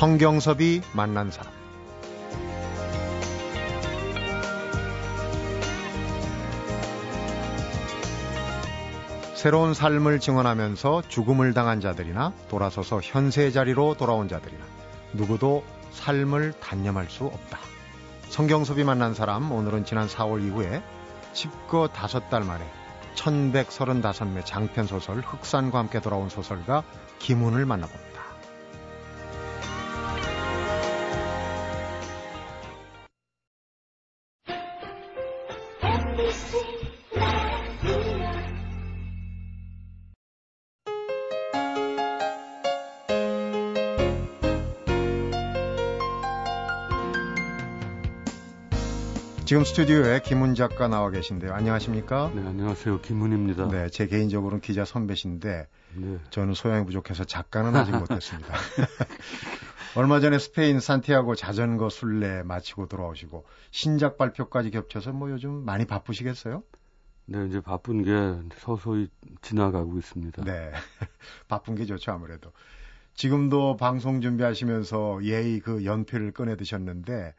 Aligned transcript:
성경섭이 0.00 0.80
만난 0.94 1.30
사람 1.30 1.52
새로운 9.34 9.74
삶을 9.74 10.20
증언하면서 10.20 11.02
죽음을 11.08 11.52
당한 11.52 11.82
자들이나 11.82 12.32
돌아서서 12.48 13.02
현세 13.02 13.50
자리로 13.50 13.98
돌아온 13.98 14.26
자들이나 14.26 14.64
누구도 15.12 15.64
삶을 15.90 16.54
단념할 16.60 17.10
수 17.10 17.26
없다. 17.26 17.58
성경섭이 18.30 18.84
만난 18.84 19.12
사람 19.12 19.52
오늘은 19.52 19.84
지난 19.84 20.08
4월 20.08 20.42
이후에 20.46 20.82
집거 21.34 21.88
다섯 21.88 22.30
달 22.30 22.42
만에 22.44 22.64
1135매 23.16 24.46
장편 24.46 24.86
소설 24.86 25.20
흑산과 25.20 25.78
함께 25.78 26.00
돌아온 26.00 26.30
소설가 26.30 26.84
김훈을 27.18 27.66
만나봅니다. 27.66 28.09
지금 49.50 49.64
스튜디오에 49.64 50.20
김훈 50.20 50.54
작가 50.54 50.86
나와 50.86 51.10
계신데요. 51.10 51.52
안녕하십니까? 51.52 52.30
네, 52.32 52.40
안녕하세요. 52.46 53.00
김훈입니다. 53.00 53.66
네, 53.68 53.88
제 53.88 54.06
개인적으로는 54.06 54.60
기자 54.60 54.84
선배신데 54.84 55.66
네. 55.96 56.18
저는 56.30 56.54
소양이 56.54 56.84
부족해서 56.86 57.24
작가는 57.24 57.74
아직 57.74 57.90
못했습니다. 57.98 58.54
얼마 59.96 60.20
전에 60.20 60.38
스페인 60.38 60.78
산티아고 60.78 61.34
자전거 61.34 61.88
순례 61.88 62.42
마치고 62.42 62.86
돌아오시고 62.86 63.44
신작 63.70 64.18
발표까지 64.18 64.70
겹쳐서 64.70 65.12
뭐 65.12 65.30
요즘 65.30 65.64
많이 65.64 65.84
바쁘시겠어요? 65.84 66.62
네, 67.26 67.46
이제 67.46 67.60
바쁜 67.60 68.02
게 68.02 68.10
서서히 68.56 69.08
지나가고 69.42 69.98
있습니다. 69.98 70.44
네, 70.44 70.70
바쁜 71.48 71.74
게 71.74 71.86
좋죠 71.86 72.12
아무래도. 72.12 72.52
지금도 73.14 73.76
방송 73.76 74.20
준비하시면서 74.20 75.24
예의 75.24 75.60
그 75.60 75.84
연필을 75.84 76.32
꺼내 76.32 76.56
드셨는데 76.56 77.34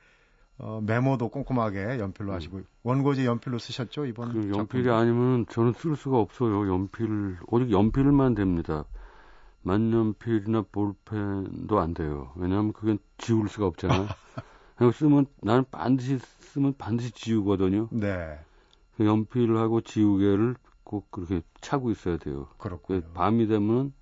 어, 0.58 0.80
메모도 0.86 1.30
꼼꼼하게 1.30 2.00
연필로 2.00 2.32
음. 2.32 2.36
하시고 2.36 2.62
원고지 2.84 3.26
연필로 3.26 3.58
쓰셨죠 3.58 4.06
이번 4.06 4.34
그 4.34 4.56
연필이 4.56 4.84
작품? 4.84 5.00
아니면 5.00 5.46
저는 5.50 5.74
쓸 5.74 5.96
수가 5.96 6.20
없어요 6.20 6.72
연필 6.72 7.38
오직 7.48 7.72
연필만 7.72 8.36
됩니다 8.36 8.86
만연필이나 9.64 10.66
볼펜도 10.72 11.80
안 11.80 11.94
돼요 11.94 12.32
왜냐하면 12.36 12.74
그건 12.74 13.00
지울 13.18 13.50
수가 13.50 13.68
없잖아요 13.68 14.08
그냥 14.76 14.92
쓰면 14.92 15.26
나는 15.42 15.66
반드시 15.70 16.18
쓰면 16.40 16.76
반드시 16.78 17.12
지우거든요 17.12 17.90
네그 17.92 19.06
연필하고 19.06 19.82
지우개를 19.82 20.56
꼭 20.84 21.10
그렇게 21.12 21.42
차고 21.62 21.92
있어야 21.92 22.18
돼요 22.18 22.48
그렇군요 22.58 23.02
밤이 23.14 23.48
되면 23.48 23.94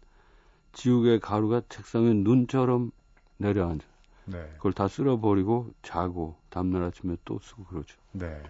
지우개 0.73 1.19
가루가 1.19 1.61
책상에 1.67 2.13
눈처럼 2.13 2.91
내려앉아 3.37 3.85
네. 4.29 4.47
그걸 4.57 4.73
다 4.73 4.87
쓸어버리고 4.87 5.73
자고 5.81 6.37
다음날 6.49 6.83
아침에 6.83 7.17
또 7.25 7.39
쓰고 7.41 7.65
그러죠. 7.65 7.97
네. 8.11 8.41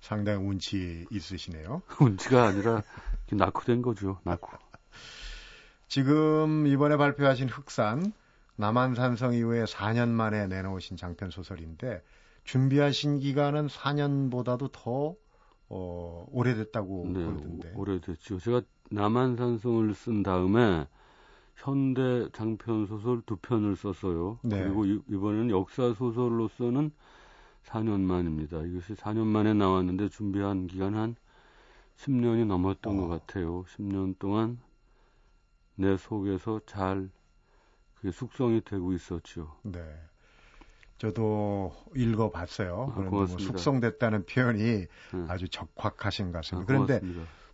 상당히 0.00 0.46
운치 0.46 1.06
있으시네요. 1.10 1.82
운치가 2.00 2.46
아니라 2.46 2.82
낙후된 3.30 3.82
거죠. 3.82 4.20
낙후. 4.24 4.56
지금 5.90 6.68
이번에 6.68 6.96
발표하신 6.96 7.48
흑산 7.48 8.12
남한산성 8.54 9.34
이후에 9.34 9.64
4년 9.64 10.08
만에 10.08 10.46
내놓으신 10.46 10.96
장편 10.96 11.30
소설인데 11.30 12.00
준비하신 12.44 13.18
기간은 13.18 13.66
4년보다도 13.66 14.70
더 14.70 15.16
어, 15.68 16.26
오래됐다고 16.30 17.06
네, 17.08 17.24
그러던데. 17.24 17.72
오래됐죠. 17.74 18.38
제가 18.38 18.62
남한산성을 18.92 19.92
쓴 19.94 20.22
다음에 20.22 20.86
현대 21.56 22.28
장편 22.34 22.86
소설 22.86 23.20
두 23.26 23.34
편을 23.34 23.74
썼어요. 23.74 24.38
네. 24.44 24.62
그리고 24.62 24.84
이, 24.84 25.00
번에는 25.08 25.50
역사 25.50 25.92
소설로서는 25.92 26.92
4년 27.64 28.00
만입니다. 28.02 28.62
이것이 28.62 28.94
4년 28.94 29.26
만에 29.26 29.54
나왔는데 29.54 30.08
준비한 30.10 30.68
기간 30.68 30.94
한 30.94 31.16
10년이 31.96 32.46
넘었던 32.46 32.96
어. 32.96 33.00
것 33.00 33.08
같아요. 33.08 33.64
10년 33.64 34.16
동안 34.20 34.60
내 35.80 35.96
속에서 35.96 36.60
잘 36.66 37.08
그게 37.96 38.10
숙성이 38.10 38.60
되고 38.62 38.92
있었죠. 38.92 39.56
네. 39.62 39.80
저도 40.98 41.72
읽어봤어요. 41.96 42.88
아, 42.90 42.94
그런데 42.94 43.10
뭐 43.10 43.26
숙성됐다는 43.26 44.26
표현이 44.26 44.62
네. 44.62 44.86
아주 45.28 45.48
적확하신 45.48 46.32
것 46.32 46.38
같습니다. 46.38 46.62
아, 46.62 46.66
그런데 46.66 47.00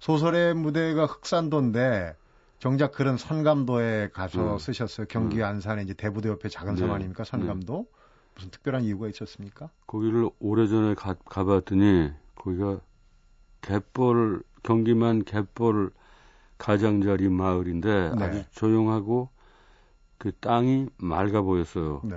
소설의 0.01 0.55
무대가 0.55 1.07
흑산도인데 1.07 2.17
정작 2.59 2.93
그런 2.93 3.17
선감도에 3.17 4.11
가서 4.13 4.55
음. 4.55 4.59
쓰셨어요. 4.59 5.07
경기 5.09 5.39
음. 5.39 5.45
안산에 5.45 5.83
이제 5.83 5.95
대부도 5.95 6.29
옆에 6.29 6.49
작은 6.49 6.77
섬 6.77 6.89
네. 6.89 6.95
아닙니까? 6.95 7.23
선감도. 7.23 7.87
네. 7.89 7.97
무슨 8.35 8.51
특별한 8.51 8.83
이유가 8.83 9.09
있었습니까? 9.09 9.71
거기를 9.87 10.29
오래전에 10.41 10.95
가, 10.95 11.15
가봤더니 11.15 12.11
거기가 12.35 12.81
갯벌 13.63 14.43
경기만 14.63 15.25
갯벌 15.25 15.91
가장자리 16.59 17.29
마을인데 17.29 18.15
네. 18.17 18.25
아주 18.25 18.45
조용하고 18.53 19.29
그 20.19 20.33
땅이 20.33 20.89
맑아 20.97 21.43
보였어요. 21.43 22.01
네. 22.05 22.17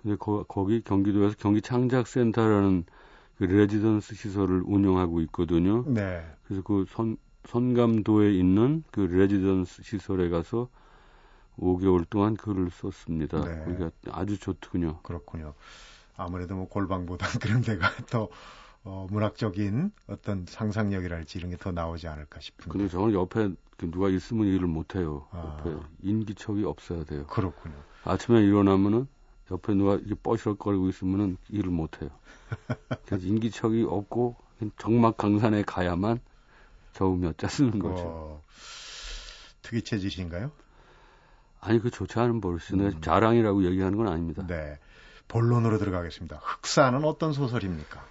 근데 0.00 0.16
거, 0.16 0.44
거기 0.44 0.82
경기도에서 0.82 1.36
경기 1.38 1.60
창작센터라는 1.60 2.84
그 3.36 3.44
레지던스 3.44 4.14
시설을 4.14 4.62
운영하고 4.64 5.20
있거든요. 5.22 5.84
네. 5.86 6.24
그래서 6.44 6.62
그 6.62 6.86
선, 6.88 7.16
선감도에 7.46 8.32
있는 8.32 8.82
그 8.90 9.00
레지던스 9.00 9.82
시설에 9.82 10.28
가서 10.28 10.68
5개월 11.58 12.08
동안 12.08 12.36
글을 12.36 12.70
썼습니다. 12.70 13.40
네. 13.44 13.64
거기가 13.64 13.90
아주 14.10 14.38
좋더군요. 14.38 15.00
그렇군요. 15.02 15.54
아무래도 16.16 16.56
뭐 16.56 16.68
골방보다 16.68 17.26
그런 17.40 17.62
데가 17.62 17.90
더 18.10 18.28
어, 18.90 19.06
문학적인 19.10 19.92
어떤 20.06 20.46
상상력이랄지 20.48 21.38
이런 21.38 21.50
게 21.50 21.56
더 21.58 21.72
나오지 21.72 22.08
않을까 22.08 22.40
싶은데. 22.40 22.70
근데 22.70 22.88
저는 22.88 23.12
옆에 23.12 23.50
그 23.76 23.90
누가 23.90 24.08
있으면 24.08 24.46
일을 24.46 24.66
못 24.66 24.94
해요. 24.96 25.26
아. 25.30 25.58
옆에 25.60 25.76
인기척이 26.02 26.64
없어야 26.64 27.04
돼요. 27.04 27.26
그렇군요. 27.26 27.74
아침에 28.04 28.40
일어나면은 28.40 29.06
옆에 29.50 29.74
누가 29.74 29.96
이게 29.96 30.14
뻐시럭거리고 30.14 30.88
있으면은 30.88 31.36
일을 31.50 31.70
못 31.70 32.00
해요. 32.00 32.10
그래서 33.06 33.26
인기척이 33.26 33.84
없고 33.88 34.36
정막 34.78 35.16
강산에 35.16 35.62
가야만 35.62 36.20
몇자 37.20 37.46
쓰는 37.46 37.78
거죠. 37.78 38.02
어, 38.06 38.42
특이 39.62 39.82
체질인가요? 39.82 40.50
아니 41.60 41.78
그 41.78 41.90
좋지 41.90 42.18
않은 42.18 42.40
버릇이네. 42.40 42.84
음. 42.96 43.00
자랑이라고 43.00 43.64
얘기하는 43.64 43.96
건 43.98 44.08
아닙니다. 44.08 44.44
네. 44.46 44.78
본론으로 45.28 45.78
들어가겠습니다. 45.78 46.40
흑사는 46.42 47.04
어떤 47.04 47.32
소설입니까? 47.32 48.04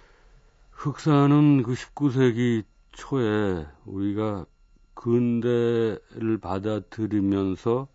흑사는 0.78 1.64
그 1.64 1.72
19세기 1.72 2.62
초에 2.92 3.66
우리가 3.84 4.46
근대를 4.94 6.38
받아들이면서 6.40 7.88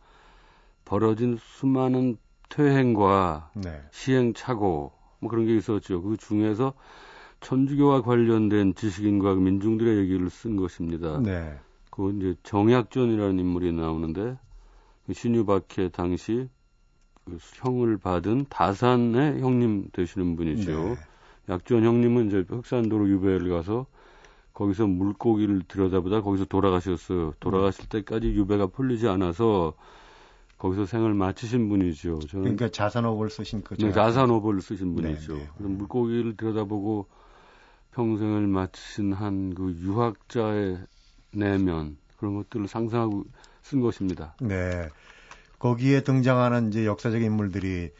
벌어진 0.83 1.37
수많은 1.39 2.17
퇴행과 2.49 3.51
네. 3.55 3.81
시행착오 3.91 4.91
뭐 5.19 5.29
그런 5.29 5.45
게 5.45 5.55
있었죠. 5.55 6.01
그 6.01 6.17
중에서 6.17 6.73
천주교와 7.39 8.01
관련된 8.01 8.75
지식인과 8.75 9.35
민중들의 9.35 9.99
얘기를 9.99 10.29
쓴 10.29 10.57
것입니다. 10.57 11.19
네. 11.19 11.57
그 11.89 12.11
이제 12.17 12.35
정약전이라는 12.43 13.39
인물이 13.39 13.71
나오는데 13.71 14.37
그 15.05 15.13
신유박해 15.13 15.89
당시 15.93 16.49
그 17.23 17.37
형을 17.39 17.97
받은 17.97 18.47
다산의 18.49 19.39
형님 19.39 19.87
되시는 19.93 20.35
분이죠. 20.35 20.71
네. 20.71 20.97
약전 21.49 21.83
형님은 21.83 22.27
이제 22.27 22.45
흑산도로 22.47 23.09
유배를 23.09 23.49
가서 23.49 23.85
거기서 24.53 24.87
물고기를 24.87 25.63
들여다보다 25.67 26.21
거기서 26.21 26.45
돌아가셨어요. 26.45 27.33
돌아가실 27.39 27.89
때까지 27.89 28.27
유배가 28.27 28.67
풀리지 28.67 29.07
않아서 29.07 29.73
거기서 30.57 30.85
생을 30.85 31.13
마치신 31.13 31.67
분이죠. 31.69 32.19
저는 32.19 32.43
그러니까 32.43 32.69
자산업을 32.69 33.29
쓰신 33.29 33.63
거죠. 33.63 33.85
네, 33.85 33.91
자산업을 33.91 34.61
쓰신 34.61 34.95
분이죠. 34.95 35.33
네, 35.35 35.49
네. 35.57 35.67
물고기를 35.67 36.37
들여다보고 36.37 37.07
평생을 37.91 38.47
마치신 38.47 39.13
한 39.13 39.53
그 39.55 39.75
유학자의 39.81 40.77
내면 41.31 41.97
그런 42.17 42.35
것들을 42.35 42.67
상상하고 42.67 43.25
쓴 43.61 43.81
것입니다. 43.81 44.35
네. 44.39 44.87
거기에 45.59 46.03
등장하는 46.03 46.69
이제 46.69 46.85
역사적 46.85 47.21
인물들이 47.21 47.91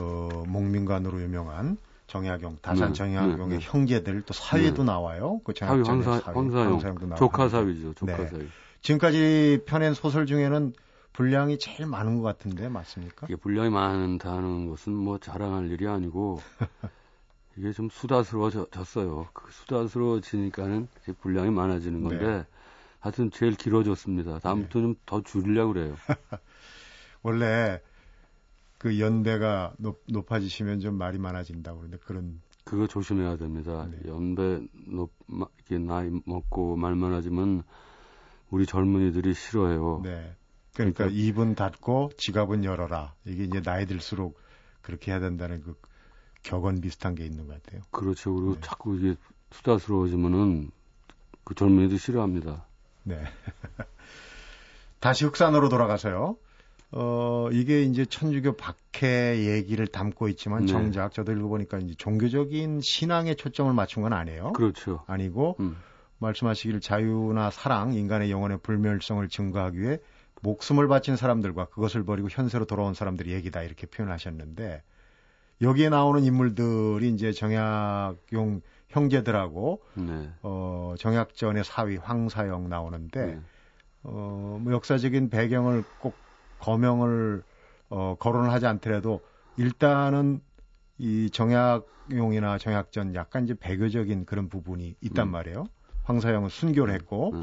어, 0.00 0.44
목민관으로 0.48 1.20
유명한 1.22 1.76
정약용, 2.12 2.58
다산 2.60 2.88
네, 2.88 2.92
정약용의 2.92 3.48
네, 3.48 3.58
네. 3.58 3.58
형제들 3.58 4.22
또 4.26 4.34
사위도 4.34 4.82
네. 4.82 4.92
나와요. 4.92 5.40
그 5.44 5.54
사위 5.56 5.80
황사, 5.80 6.20
황사용, 6.26 6.72
황사용도. 6.74 7.14
조카 7.14 7.48
사위죠. 7.48 7.94
조카 7.94 8.18
네. 8.18 8.26
사위. 8.26 8.48
지금까지 8.82 9.60
펴낸 9.64 9.94
소설 9.94 10.26
중에는 10.26 10.74
분량이 11.14 11.58
제일 11.58 11.86
많은 11.86 12.16
것 12.16 12.22
같은데 12.22 12.68
맞습니까? 12.68 13.26
이게 13.28 13.36
분량이 13.36 13.70
많다는 13.70 14.68
것은 14.68 14.92
뭐 14.92 15.16
자랑할 15.16 15.70
일이 15.70 15.88
아니고 15.88 16.42
이게 17.56 17.72
좀 17.72 17.88
수다스러워졌어요. 17.88 19.28
그 19.32 19.50
수다스러워지니까는 19.50 20.88
분량이 21.22 21.50
많아지는 21.50 22.02
건데 22.02 22.26
네. 22.26 22.46
하여튼 23.00 23.30
제일 23.30 23.54
길어졌습니다. 23.54 24.38
다음부터 24.40 24.80
네. 24.80 24.84
좀더 24.84 25.22
줄이려고 25.22 25.72
그래요. 25.72 25.96
원래 27.22 27.80
그 28.82 28.98
연배가 28.98 29.74
높, 29.78 30.02
높아지시면 30.08 30.80
좀 30.80 30.96
말이 30.96 31.16
많아진다고 31.16 31.78
그러는데 31.78 32.04
그런 32.04 32.42
그거 32.64 32.88
조심해야 32.88 33.36
됩니다. 33.36 33.86
네. 33.88 34.10
연배 34.10 34.60
높 34.88 35.12
이렇게 35.28 35.78
나이 35.78 36.10
먹고 36.26 36.74
말 36.74 36.96
많아지면 36.96 37.62
우리 38.50 38.66
젊은이들이 38.66 39.34
싫어해요. 39.34 40.00
네. 40.02 40.34
그러니까, 40.74 41.04
그러니까 41.04 41.06
입은 41.10 41.54
닫고 41.54 42.10
지갑은 42.16 42.64
열어라. 42.64 43.14
이게 43.24 43.44
이제 43.44 43.62
나이 43.62 43.86
들수록 43.86 44.40
그렇게 44.80 45.12
해야 45.12 45.20
된다는 45.20 45.60
그 45.60 45.76
격언 46.42 46.80
비슷한 46.80 47.14
게 47.14 47.24
있는 47.24 47.46
것 47.46 47.62
같아요. 47.62 47.82
그렇죠. 47.92 48.34
그리고 48.34 48.54
네. 48.54 48.60
자꾸 48.62 48.96
이게 48.96 49.14
수다스러워지면은 49.52 50.72
그 51.44 51.54
젊은이들 51.54 52.00
싫어합니다. 52.00 52.66
네. 53.04 53.22
다시 54.98 55.24
흑산으로 55.24 55.68
돌아가서요. 55.68 56.36
어, 56.92 57.48
이게 57.52 57.82
이제 57.82 58.04
천주교 58.04 58.56
박해 58.56 59.46
얘기를 59.46 59.86
담고 59.86 60.28
있지만 60.28 60.66
네. 60.66 60.66
정작 60.66 61.12
저도 61.12 61.32
읽어보니까 61.32 61.78
이제 61.78 61.94
종교적인 61.94 62.80
신앙에 62.82 63.34
초점을 63.34 63.72
맞춘 63.72 64.02
건 64.02 64.12
아니에요. 64.12 64.52
그렇죠. 64.52 65.02
아니고 65.06 65.56
음. 65.60 65.76
말씀하시길 66.18 66.80
자유나 66.80 67.50
사랑, 67.50 67.94
인간의 67.94 68.30
영혼의 68.30 68.58
불멸성을 68.62 69.26
증거하기 69.28 69.80
위해 69.80 69.98
목숨을 70.42 70.86
바친 70.86 71.16
사람들과 71.16 71.66
그것을 71.66 72.04
버리고 72.04 72.28
현세로 72.30 72.66
돌아온 72.66 72.94
사람들의 72.94 73.32
얘기다 73.32 73.62
이렇게 73.62 73.86
표현하셨는데 73.86 74.82
여기에 75.62 75.88
나오는 75.88 76.22
인물들이 76.24 77.08
이제 77.08 77.32
정약용 77.32 78.60
형제들하고 78.88 79.82
네. 79.94 80.30
어, 80.42 80.94
정약전의 80.98 81.64
사위 81.64 81.96
황사영 81.96 82.68
나오는데 82.68 83.26
네. 83.26 83.40
어, 84.02 84.58
뭐 84.60 84.72
역사적인 84.72 85.30
배경을 85.30 85.84
꼭 85.98 86.14
거명을 86.62 87.42
어, 87.90 88.16
거론을 88.18 88.52
하지 88.52 88.66
않더라도 88.66 89.20
일단은 89.56 90.40
이 90.96 91.28
정약용이나 91.30 92.58
정약전 92.58 93.14
약간 93.16 93.44
이제 93.44 93.54
배교적인 93.54 94.24
그런 94.24 94.48
부분이 94.48 94.94
있단 95.00 95.28
음. 95.28 95.32
말이에요. 95.32 95.64
황사영은 96.04 96.48
순교를 96.48 96.94
했고 96.94 97.32
음. 97.34 97.42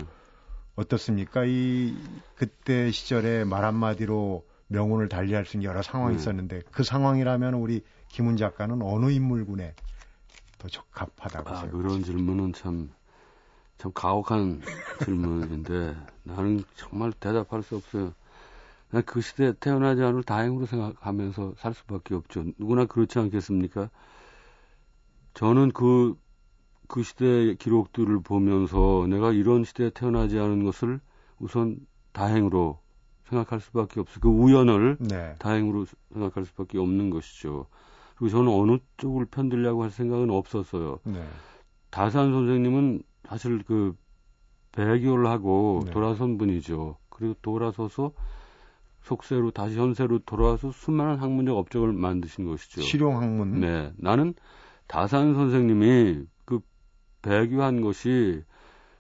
어떻습니까? 0.76 1.44
이 1.46 2.22
그때 2.34 2.92
시절에 2.92 3.44
말 3.44 3.66
한마디로 3.66 4.48
명운을 4.68 5.10
달리할 5.10 5.46
수 5.46 5.58
있는 5.58 5.70
여러 5.70 5.82
상황이 5.82 6.16
음. 6.16 6.20
있었는데 6.20 6.62
그 6.72 6.84
상황이라면 6.84 7.56
우리 7.56 7.84
김훈 8.08 8.38
작가는 8.38 8.82
어느 8.82 9.12
인물군에 9.12 9.76
더 10.58 10.68
적합하다고 10.70 11.50
아, 11.50 11.56
생각하십니까? 11.56 11.78
그런 11.78 12.04
질문은 12.04 12.54
참, 12.54 12.90
참 13.78 13.92
가혹한 13.94 14.62
질문인데 15.04 15.96
나는 16.24 16.64
정말 16.76 17.12
대답할 17.12 17.64
수 17.64 17.76
없어요. 17.76 18.14
그 19.06 19.22
시대에 19.22 19.54
태어나지 19.54 20.02
않을 20.02 20.24
다행으로 20.24 20.66
생각하면서 20.66 21.54
살 21.58 21.74
수밖에 21.74 22.16
없죠. 22.16 22.44
누구나 22.58 22.86
그렇지 22.86 23.20
않겠습니까? 23.20 23.90
저는 25.36 25.72
그, 25.72 26.18
그 26.88 27.04
시대의 27.04 27.56
기록들을 27.58 28.22
보면서 28.22 29.06
내가 29.08 29.32
이런 29.32 29.64
시대에 29.64 29.92
태어나지 29.92 30.40
않은 30.40 30.64
것을 30.64 31.00
우선 31.38 31.78
다행으로 32.14 32.80
생각할 33.26 33.60
수밖에 33.62 34.00
없어요. 34.00 34.20
그 34.22 34.30
우연을 34.30 34.98
네. 35.00 35.36
다행으로 35.38 35.86
생각할 36.12 36.46
수밖에 36.46 36.80
없는 36.80 37.12
것이죠. 37.12 37.68
그리고 38.16 38.30
저는 38.32 38.52
어느 38.52 38.80
쪽을 38.98 39.26
편들려고 39.28 39.84
할 39.84 39.92
생각은 39.92 40.32
없었어요. 40.32 41.00
네. 41.04 41.24
다산 41.92 42.32
선생님은 42.32 43.04
사실 43.28 43.64
그 43.64 43.96
배교를 44.72 45.28
하고 45.28 45.84
네. 45.86 45.92
돌아선 45.92 46.38
분이죠. 46.38 46.98
그리고 47.10 47.36
돌아서서 47.42 48.12
속세로 49.10 49.52
다시 49.52 49.78
현세로 49.78 50.20
돌아와서 50.20 50.72
수많은 50.72 51.18
학문적 51.18 51.58
업적을 51.58 51.94
만드신 51.94 52.46
것이죠. 52.46 52.82
실용 52.82 53.18
학문. 53.22 53.60
네, 53.60 53.92
나는 53.98 54.36
다산 54.88 55.34
선생님이 55.34 56.26
그 56.46 56.60
배교한 57.24 57.82
것이 57.82 58.44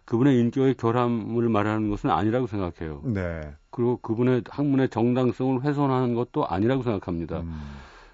그분의 0.05 0.39
인격의 0.39 0.75
결함을 0.75 1.49
말하는 1.49 1.89
것은 1.91 2.09
아니라고 2.09 2.47
생각해요. 2.47 3.03
네. 3.05 3.53
그리고 3.69 3.97
그분의 3.97 4.43
학문의 4.49 4.89
정당성을 4.89 5.61
훼손하는 5.61 6.15
것도 6.15 6.47
아니라고 6.47 6.81
생각합니다. 6.81 7.41
음. 7.41 7.61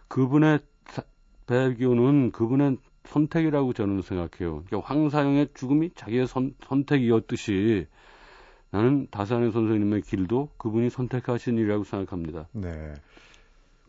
그분의 0.10 0.60
배교는 1.48 2.32
그분의 2.32 2.78
선택이라고 3.06 3.72
저는 3.72 4.02
생각해요. 4.02 4.64
그러니까 4.66 4.82
황사영의 4.82 5.50
죽음이 5.54 5.92
자기의 5.96 6.28
선, 6.28 6.54
선택이었듯이 6.68 7.88
나는 8.76 9.08
다산의 9.10 9.54
선생님의 9.54 10.02
길도 10.02 10.50
그분이 10.58 10.90
선택하신 10.90 11.58
일이라고 11.58 11.86
생각합니다. 11.86 12.50
네. 12.52 12.94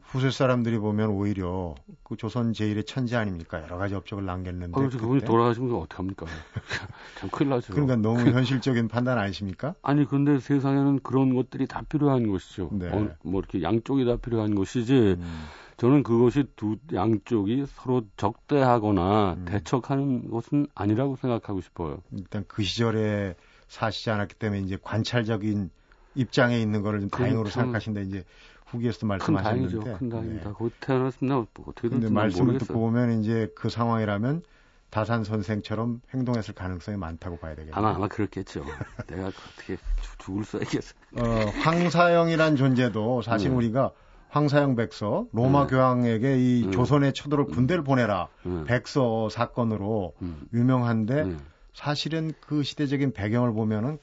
후세 0.03 0.31
사람들이 0.31 0.79
보면 0.79 1.11
오히려 1.11 1.75
그 2.05 2.17
조선 2.17 2.53
제1의 2.53 2.87
천재 2.87 3.17
아닙니까? 3.17 3.61
여러 3.65 3.79
가지 3.79 3.97
업적을 3.97 4.25
남겼는데. 4.25 4.73
아, 4.73 4.79
그렇죠. 4.79 4.99
그분이 4.99 5.23
돌아가시면 5.23 5.75
어떡합니까? 5.75 6.27
참 7.19 7.31
큰일 7.31 7.51
나죠. 7.51 7.73
그러니까 7.73 7.97
너무 7.97 8.21
현실적인 8.31 8.87
판단 8.87 9.19
아니십니까? 9.19 9.75
아니, 9.83 10.05
근데 10.05 10.39
세상에는 10.39 11.01
그런 11.03 11.35
것들이 11.35 11.67
다 11.67 11.83
필요한 11.89 12.29
것이죠. 12.31 12.71
네. 12.71 12.89
어, 12.89 13.13
뭐 13.25 13.41
이렇게 13.41 13.63
양쪽이 13.63 14.05
다 14.05 14.17
필요한 14.19 14.55
것이지. 14.55 15.17
음. 15.19 15.45
저는 15.79 16.05
그것이 16.05 16.45
두 16.55 16.77
양쪽이 16.95 17.65
서로 17.67 18.03
적대하거나 18.17 19.35
음. 19.35 19.45
대척하는 19.47 20.31
것은 20.31 20.69
아니라고 20.77 21.17
생각하고 21.17 21.61
싶어요. 21.61 22.05
일단 22.13 22.45
그 22.47 22.63
시절에 22.63 23.35
사시지 23.69 24.11
않았기 24.11 24.35
때문에 24.37 24.61
이제 24.63 24.79
관찰적인 24.83 25.71
입장에 26.15 26.59
있는 26.59 26.83
거를 26.83 27.01
좀 27.01 27.11
다행으로 27.11 27.49
생각하신다 27.49 28.01
이제 28.01 28.25
후기에서도 28.67 29.07
말씀하셨는데 29.07 29.73
큰 29.73 29.81
다행이죠. 29.81 29.99
큰 29.99 30.09
다행입니다. 30.09 30.49
네. 30.49 30.55
곧 30.57 30.73
태어났으면 30.81 31.47
어떻게든 31.59 32.01
근데 32.01 32.09
말씀을 32.11 32.47
모르겠어요. 32.47 32.67
듣고 32.67 32.81
보면 32.81 33.21
이제 33.21 33.53
그 33.55 33.69
상황이라면 33.69 34.43
다산 34.91 35.25
선생처럼 35.25 36.01
행동했을 36.15 36.55
가능성이 36.55 36.97
많다고 36.97 37.39
봐야 37.39 37.55
되겠네요. 37.55 37.75
아마 37.77 37.95
아마 37.95 38.09
그렇겠죠. 38.09 38.65
내가 39.09 39.29
어떻게 39.29 39.77
죽을 40.19 40.45
써야겠어. 40.45 40.95
어, 41.19 41.23
황사영이란 41.63 42.57
존재도 42.57 43.23
사실 43.23 43.51
음. 43.51 43.57
우리가 43.57 43.93
황사영 44.29 44.75
백서 44.77 45.27
로마 45.33 45.67
네. 45.67 45.71
교황에게 45.75 46.39
이 46.39 46.65
음. 46.65 46.73
조선의 46.73 47.13
초도를 47.15 47.47
군대를 47.47 47.85
보내라 47.85 48.29
음. 48.47 48.65
백서 48.67 49.29
사건으로 49.29 50.15
음. 50.23 50.47
유명한데 50.53 51.23
음. 51.23 51.41
사실은 51.77 52.33
그 52.41 52.63
시대적인 52.63 53.13
배경을 53.13 53.53
보면은 53.53 53.99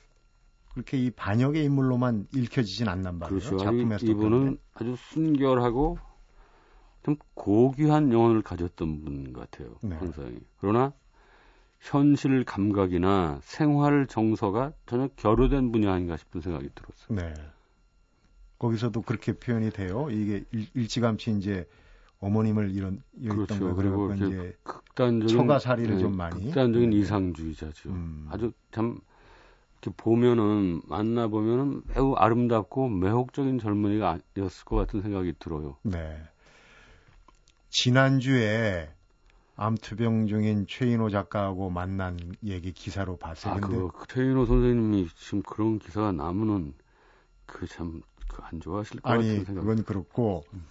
그렇게 0.74 0.96
이 0.96 1.10
반역의 1.10 1.64
인물로만 1.66 2.28
읽혀지진 2.36 2.88
않난 2.88 3.18
말이에요. 3.18 3.40
그렇죠. 3.40 3.58
작품에서 3.58 4.06
이분은 4.06 4.60
아주 4.76 4.96
순결하고 4.96 5.98
좀 7.04 7.16
고귀한 7.34 8.14
영혼을 8.14 8.44
가졌던 8.44 9.04
분 9.04 9.34
같아요. 9.34 9.76
네. 9.82 9.96
항상. 9.96 10.40
그러나 10.60 10.94
현실 11.80 12.46
감각이나 12.46 13.40
생활 13.42 14.06
정서가 14.06 14.74
전혀 14.86 15.08
결여된 15.16 15.72
분이 15.72 15.88
아닌가 15.88 16.16
싶은 16.16 16.42
생각이 16.42 16.70
들었어요. 16.76 17.20
네. 17.20 17.34
거기서도 18.60 19.02
그렇게 19.02 19.34
표현이 19.34 19.72
돼요. 19.72 20.10
이게 20.12 20.46
일, 20.52 20.88
지감치 20.88 21.32
이제 21.32 21.68
어머님을 22.24 22.72
이런 22.72 23.02
그렇죠. 23.22 23.60
거예요. 23.60 23.76
그리고 23.76 24.14
이제 24.14 24.56
극단적인 24.64 25.36
처가살이를 25.36 25.96
네, 25.96 26.02
좀 26.02 26.16
많이 26.16 26.46
극단적인 26.46 26.90
네. 26.92 26.98
이상주의자죠. 26.98 27.90
음. 27.90 28.28
아주 28.32 28.52
참 28.72 29.00
이렇게 29.82 29.96
보면은 29.98 30.82
만나 30.88 31.28
보면은 31.28 31.82
매우 31.88 32.14
아름답고 32.14 32.88
매혹적인 32.90 33.60
젊은이가 33.60 34.20
아니었을 34.36 34.66
것 34.66 34.76
같은 34.78 35.02
생각이 35.02 35.34
들어요. 35.40 35.76
네. 35.84 36.18
지난주에 37.70 38.90
암투병 39.56 40.28
중인 40.28 40.66
최인호 40.68 41.10
작가하고 41.10 41.70
만난 41.70 42.18
얘기 42.44 42.72
기사로 42.72 43.18
봤어요. 43.18 43.56
아, 43.56 43.60
근데 43.60 43.78
그 43.78 44.08
최인호 44.08 44.46
선생님이 44.46 45.10
지금 45.16 45.44
그런 45.44 45.80
기사가 45.80 46.12
나면은 46.12 46.74
그 47.46 47.68
참 47.68 48.02
안 48.42 48.60
좋아하실 48.60 49.02
것 49.02 49.10
아니, 49.12 49.28
같은 49.28 49.46
생각. 49.46 49.62
그건 49.62 49.84
그렇고 49.84 50.44
음. 50.54 50.66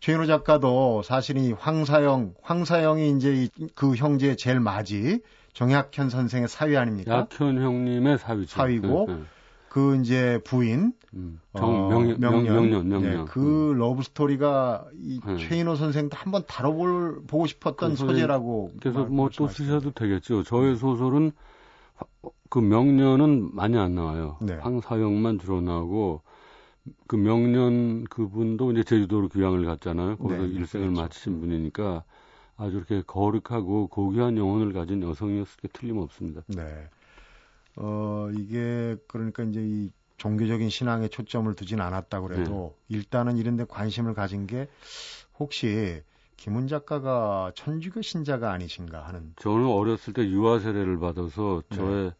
최인호 0.00 0.26
작가도 0.26 1.02
사실 1.02 1.36
이 1.38 1.52
황사영, 1.52 2.34
황사영이 2.42 3.10
이제 3.16 3.48
그 3.74 3.94
형제의 3.94 4.36
제일 4.36 4.60
맏이 4.60 5.20
정약현 5.54 6.10
선생의 6.10 6.48
사위 6.48 6.76
아닙니까? 6.76 7.18
약현 7.30 7.60
형님의 7.60 8.18
사위죠. 8.18 8.48
사위고 8.56 9.06
네, 9.08 9.14
네. 9.14 9.22
그 9.68 9.96
이제 10.00 10.40
부인 10.44 10.92
음, 11.14 11.40
정, 11.56 11.88
명, 11.88 12.02
어, 12.02 12.04
명련, 12.18 12.44
명련, 12.44 12.88
명련. 12.88 13.02
네, 13.02 13.24
그 13.30 13.72
음. 13.72 13.78
러브 13.78 14.02
스토리가 14.02 14.84
이 14.94 15.20
네. 15.26 15.36
최인호 15.36 15.74
선생도 15.74 16.16
한번 16.16 16.44
다뤄볼 16.46 17.22
보고 17.26 17.46
싶었던 17.46 17.90
그 17.90 17.96
소재라고. 17.96 18.70
그래서 18.80 19.04
뭐 19.06 19.28
또 19.36 19.48
쓰셔도 19.48 19.90
되겠죠. 19.90 20.42
저의 20.44 20.76
소설은 20.76 21.32
그 22.50 22.60
명련은 22.60 23.54
많이 23.54 23.76
안 23.76 23.94
나와요. 23.94 24.36
네. 24.40 24.54
황사영만 24.54 25.38
나오고 25.64 26.22
그 27.06 27.16
명련 27.16 28.04
그분도 28.04 28.72
이제 28.72 28.82
제주도로 28.82 29.28
귀양을 29.28 29.64
갔잖아요. 29.64 30.16
거기서 30.16 30.42
네, 30.42 30.48
일생을 30.48 30.88
그렇죠. 30.88 31.02
마치신 31.02 31.40
분이니까 31.40 32.04
아주 32.56 32.76
이렇게 32.76 33.02
거룩하고 33.06 33.88
고귀한 33.88 34.36
영혼을 34.36 34.72
가진 34.72 35.02
여성이었을 35.02 35.60
게 35.60 35.68
틀림없습니다. 35.68 36.42
네. 36.48 36.88
어, 37.76 38.28
이게 38.34 38.96
그러니까 39.06 39.44
이제 39.44 39.60
이 39.62 39.90
종교적인 40.16 40.68
신앙에 40.68 41.08
초점을 41.08 41.54
두진 41.54 41.80
않았다고 41.80 42.28
그래도 42.28 42.76
네. 42.88 42.96
일단은 42.96 43.36
이런 43.36 43.56
데 43.56 43.64
관심을 43.64 44.14
가진 44.14 44.46
게 44.46 44.68
혹시 45.38 46.02
김훈 46.36 46.66
작가가 46.66 47.52
천주교 47.54 48.02
신자가 48.02 48.52
아니신가 48.52 49.06
하는 49.06 49.34
저는 49.36 49.66
어렸을 49.66 50.12
때 50.12 50.28
유아 50.28 50.58
세례를 50.58 50.98
받아서 50.98 51.62
네. 51.70 51.76
저의 51.76 52.12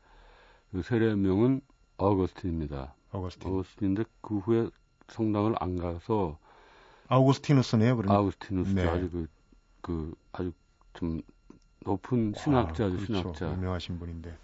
그 0.73 0.83
세례명은 0.83 1.61
어거스틴입니다. 1.97 2.95
어거스틴. 3.13 3.51
어거스틴인데 3.51 4.05
그 4.21 4.39
후에 4.39 4.69
성당을 5.09 5.55
안 5.59 5.77
가서 5.77 6.39
아우구스티누스네요, 7.09 7.97
그러면. 7.97 8.17
아우스티누스 8.17 8.75
네. 8.75 8.87
아주 8.87 9.11
그, 9.11 9.29
그 9.81 10.15
아주 10.33 10.53
좀 10.95 11.23
높은 11.81 12.35
신학자죠, 12.37 12.97
그렇죠. 12.97 13.05
신학자. 13.07 13.53
유명하신 13.53 13.99
분인데. 13.99 14.37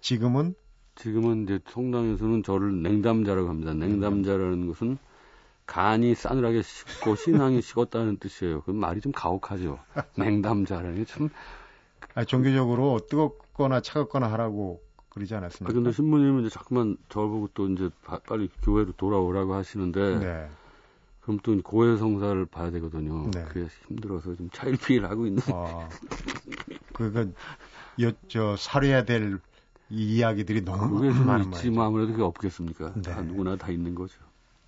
지금은 0.00 0.54
지금은 0.94 1.44
이제 1.44 1.58
성당에서는 1.68 2.42
저를 2.42 2.82
냉담자라고 2.82 3.48
합니다. 3.48 3.74
냉담자라는 3.74 4.66
것은 4.66 4.98
간이 5.66 6.14
싸늘하게 6.14 6.62
식고 6.62 7.16
신앙이 7.16 7.60
식었다는 7.60 8.18
뜻이에요. 8.18 8.62
그 8.62 8.70
말이 8.70 9.00
좀 9.00 9.12
가혹하죠. 9.12 9.78
냉담자라는 10.16 10.96
게 10.96 11.04
참. 11.04 11.28
아, 12.14 12.24
종교적으로 12.24 13.00
뜨겁거나 13.08 13.80
차갑거나 13.80 14.30
하라고 14.32 14.82
그러지 15.16 15.34
아, 15.34 15.38
않았습니까? 15.38 15.72
근데 15.72 15.92
신부님은 15.92 16.40
이제 16.42 16.50
자꾸만 16.50 16.98
저보고 17.08 17.48
또 17.54 17.68
이제 17.70 17.88
바- 18.04 18.18
빨리 18.18 18.50
교회로 18.62 18.92
돌아오라고 18.98 19.54
하시는데 19.54 20.18
네. 20.18 20.48
그럼 21.22 21.40
또 21.42 21.58
고해 21.62 21.96
성사를 21.96 22.44
봐야 22.46 22.70
되거든요. 22.70 23.30
네. 23.32 23.44
그게 23.48 23.66
힘들어서 23.88 24.36
좀 24.36 24.50
차일피일 24.52 25.06
하고 25.06 25.26
있는. 25.26 25.42
아, 25.52 25.88
그거 26.92 27.26
여, 28.02 28.12
저 28.28 28.56
살해야 28.58 29.04
될이 29.04 29.36
이야기들이 29.88 30.64
너무 30.64 31.00
그게 31.00 31.12
좀 31.14 31.26
많은 31.26 31.46
있지. 31.46 31.70
뭐 31.70 31.84
아무래도 31.84 32.12
그게 32.12 32.22
없겠습니까? 32.22 32.92
네. 32.96 33.02
다 33.02 33.22
누구나 33.22 33.56
다 33.56 33.70
있는 33.70 33.94
거죠. 33.94 34.14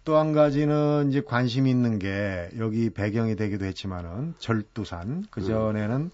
또 0.05 0.17
한 0.17 0.33
가지는 0.33 1.11
이제 1.11 1.21
관심 1.21 1.67
있는 1.67 1.99
게 1.99 2.49
여기 2.57 2.89
배경이 2.89 3.37
되기도 3.37 3.67
했지만은 3.67 4.33
절두산 4.39 5.27
그 5.31 5.43
전에는 5.43 6.11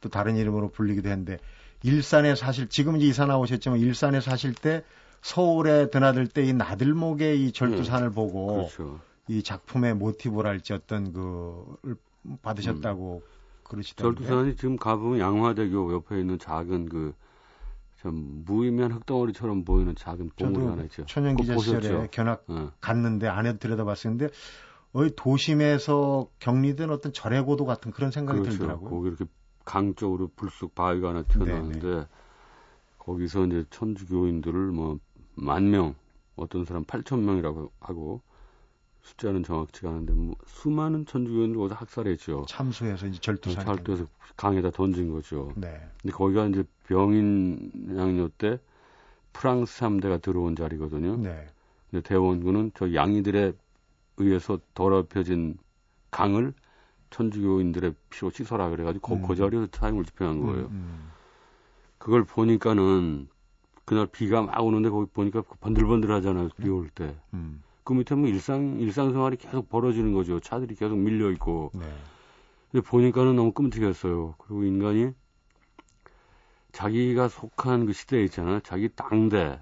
또 0.00 0.08
다른 0.08 0.36
이름으로 0.36 0.70
불리기도 0.70 1.08
했는데 1.08 1.38
일산에 1.82 2.34
사실 2.34 2.68
지금 2.68 2.96
이제 2.96 3.06
이사 3.06 3.26
나오셨지만 3.26 3.78
일산에 3.78 4.20
사실 4.20 4.54
때 4.54 4.84
서울에 5.22 5.90
드나들 5.90 6.26
때 6.28 6.44
이 6.44 6.52
나들목의 6.52 7.44
이 7.44 7.52
절두산을 7.52 8.10
보고 8.10 8.68
그렇죠. 8.68 9.00
이 9.28 9.42
작품의 9.42 9.94
모티브랄지 9.94 10.72
어떤 10.72 11.12
그를 11.12 11.96
받으셨다고 12.42 13.22
그러시던데. 13.64 14.20
절두산이 14.24 14.56
지금 14.56 14.76
가보면 14.76 15.18
양화대교 15.18 15.92
옆에 15.94 16.20
있는 16.20 16.38
작은 16.38 16.88
그참 16.88 18.42
무의미한 18.46 18.92
흙덩어리처럼 18.92 19.64
보이는 19.64 19.94
작은 19.96 20.30
저도 20.36 20.68
하나 20.70 20.82
있죠. 20.84 21.04
천연 21.06 21.36
기자 21.36 21.56
시절에? 21.58 22.08
견학 22.12 22.44
어. 22.48 22.70
갔는데 22.80 23.26
안에 23.26 23.58
들여다봤었는데 23.58 24.28
어이 24.92 25.10
도심에서 25.16 26.28
격리된 26.38 26.90
어떤 26.90 27.12
절해고도 27.12 27.64
같은 27.66 27.90
그런 27.90 28.10
생각이 28.10 28.38
그렇죠. 28.40 28.58
들더라고요. 28.58 28.90
거기 28.90 29.08
이렇게 29.08 29.24
강 29.66 29.94
쪽으로 29.94 30.30
불쑥 30.34 30.74
바위가 30.74 31.10
하나 31.10 31.22
튀어나오는데 31.24 31.86
네네. 31.86 32.06
거기서 32.98 33.44
이제 33.46 33.64
천주교인들을 33.70 34.58
뭐 34.72 34.98
만 35.36 35.70
명, 35.70 35.94
어떤 36.34 36.64
사람 36.64 36.84
8천 36.84 37.20
명이라고 37.20 37.70
하고 37.78 38.22
숫자는 39.02 39.44
정확치가 39.44 39.90
않은데 39.90 40.14
뭐 40.14 40.34
수많은 40.46 41.06
천주교인들 41.06 41.56
거기서 41.58 41.74
학살했죠. 41.76 42.46
참수해서 42.48 43.06
이제 43.06 43.20
절두산. 43.20 43.64
절두해서 43.64 44.06
강에다 44.36 44.70
던진 44.70 45.12
거죠. 45.12 45.52
네. 45.56 45.88
근데 46.02 46.12
거기가 46.16 46.46
이제 46.46 46.64
병인 46.88 47.94
양요 47.96 48.28
때 48.30 48.58
프랑스 49.32 49.84
함대가 49.84 50.16
들어온 50.16 50.56
자리거든요. 50.56 51.18
네. 51.18 51.46
근데 51.90 52.02
대원군은 52.02 52.72
저 52.74 52.92
양이들에 52.92 53.52
의해서 54.16 54.58
더럽혀진 54.74 55.58
강을 56.10 56.54
천주교인들의 57.10 57.94
피로 58.10 58.30
씻어라 58.30 58.70
그래가지고 58.70 59.14
음. 59.14 59.22
그, 59.22 59.28
그 59.28 59.36
자리에서 59.36 59.66
타임을 59.68 60.04
집행한 60.04 60.40
거예요. 60.40 60.66
음, 60.66 60.70
음. 60.72 61.10
그걸 61.98 62.24
보니까는 62.24 63.28
그날 63.84 64.06
비가 64.06 64.42
막 64.42 64.60
오는데 64.60 64.88
거기 64.90 65.10
보니까 65.12 65.42
번들번들 65.60 66.10
하잖아요. 66.10 66.48
비 66.60 66.68
올 66.68 66.88
때. 66.90 67.14
음. 67.34 67.62
그 67.84 67.92
밑에 67.92 68.14
뭐 68.16 68.28
일상, 68.28 68.80
일상생활이 68.80 69.36
계속 69.36 69.68
벌어지는 69.68 70.12
거죠. 70.12 70.40
차들이 70.40 70.74
계속 70.74 70.98
밀려 70.98 71.30
있고. 71.32 71.70
네. 71.74 71.82
근데 72.72 72.84
보니까는 72.84 73.36
너무 73.36 73.52
끔찍했어요. 73.52 74.34
그리고 74.38 74.64
인간이 74.64 75.12
자기가 76.72 77.28
속한 77.28 77.86
그 77.86 77.92
시대에 77.92 78.24
있잖아요. 78.24 78.60
자기 78.60 78.88
당대, 78.94 79.60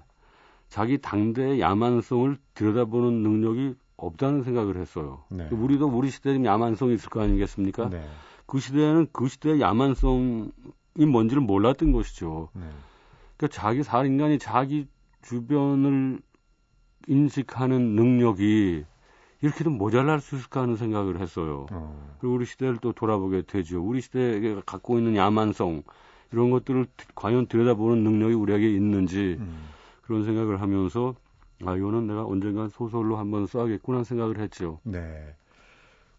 자기 0.69 0.97
당대의 0.97 1.59
야만성을 1.61 2.37
들여다보는 2.55 3.21
능력이 3.21 3.75
없다는 3.97 4.43
생각을 4.43 4.77
했어요. 4.77 5.23
네. 5.29 5.47
우리도 5.49 5.87
우리 5.87 6.09
시대에 6.09 6.33
좀 6.33 6.45
야만성이 6.45 6.95
있을 6.95 7.09
거 7.09 7.21
아니겠습니까? 7.21 7.89
네. 7.89 8.05
그 8.45 8.59
시대에는 8.59 9.07
그 9.11 9.27
시대의 9.27 9.61
야만성이 9.61 10.51
뭔지를 11.07 11.41
몰랐던 11.41 11.91
것이죠. 11.91 12.49
네. 12.53 12.63
그러니까 13.37 13.59
자기 13.59 13.83
살 13.83 14.05
인간이 14.05 14.39
자기 14.39 14.87
주변을 15.21 16.19
인식하는 17.07 17.95
능력이 17.95 18.85
이렇게도 19.41 19.69
모자랄 19.69 20.21
수 20.21 20.35
있을까 20.35 20.61
하는 20.61 20.75
생각을 20.75 21.19
했어요. 21.19 21.67
어. 21.71 22.15
그리고 22.19 22.35
우리 22.35 22.45
시대를 22.45 22.77
또 22.81 22.93
돌아보게 22.93 23.43
되죠. 23.43 23.83
우리 23.83 24.01
시대에 24.01 24.55
갖고 24.65 24.97
있는 24.97 25.15
야만성 25.15 25.83
이런 26.31 26.49
것들을 26.51 26.87
과연 27.13 27.47
들여다보는 27.47 28.03
능력이 28.03 28.33
우리에게 28.33 28.69
있는지 28.71 29.37
음. 29.39 29.69
그런 30.01 30.25
생각을 30.25 30.61
하면서 30.61 31.15
아 31.63 31.75
이거는 31.75 32.07
내가 32.07 32.25
언젠간 32.25 32.69
소설로 32.69 33.17
한번 33.17 33.47
써야겠구나 33.47 34.03
생각을 34.03 34.39
했죠. 34.39 34.79
네. 34.83 35.35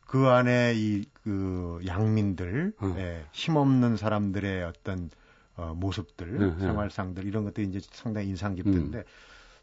그 0.06 0.26
안에 0.28 0.74
이 0.76 1.04
그 1.26 1.80
양민들, 1.84 2.72
음. 2.80 2.94
예, 2.98 3.26
힘없는 3.32 3.96
사람들의 3.96 4.62
어떤 4.62 5.10
어, 5.56 5.74
모습들, 5.74 6.38
네, 6.38 6.46
네. 6.54 6.60
생활상들 6.60 7.24
이런 7.24 7.42
것들이 7.42 7.66
이제 7.66 7.80
상당히 7.90 8.28
인상 8.28 8.52
음. 8.52 8.54
깊던데 8.54 9.02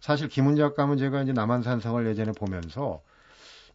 사실 0.01 0.27
김훈 0.27 0.57
작가는 0.57 0.97
제가 0.97 1.21
이제 1.21 1.31
남한산성을 1.31 2.05
예전에 2.05 2.33
보면서 2.33 3.01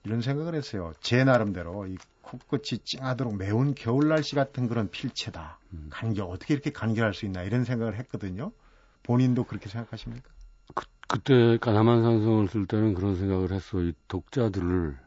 이런 0.04 0.20
생각을 0.20 0.54
했어요. 0.54 0.92
제 1.00 1.24
나름대로 1.24 1.86
이 1.86 1.96
코끝이 2.20 2.80
찡하도록 2.84 3.38
매운 3.38 3.74
겨울 3.74 4.08
날씨 4.08 4.34
같은 4.34 4.68
그런 4.68 4.90
필체다. 4.90 5.58
음. 5.72 5.86
간결 5.88 6.26
어떻게 6.28 6.52
이렇게 6.52 6.70
간결할 6.70 7.14
수 7.14 7.24
있나 7.24 7.42
이런 7.42 7.64
생각을 7.64 7.96
했거든요. 8.00 8.52
본인도 9.02 9.44
그렇게 9.44 9.70
생각하십니까? 9.70 10.28
그 10.74 10.84
때 11.24 11.56
까나만 11.58 12.02
산성을 12.02 12.48
쓸 12.48 12.66
때는 12.66 12.94
그런 12.94 13.16
생각을 13.16 13.50
했어. 13.52 13.80
이 13.80 13.94
독자들을 14.08 14.98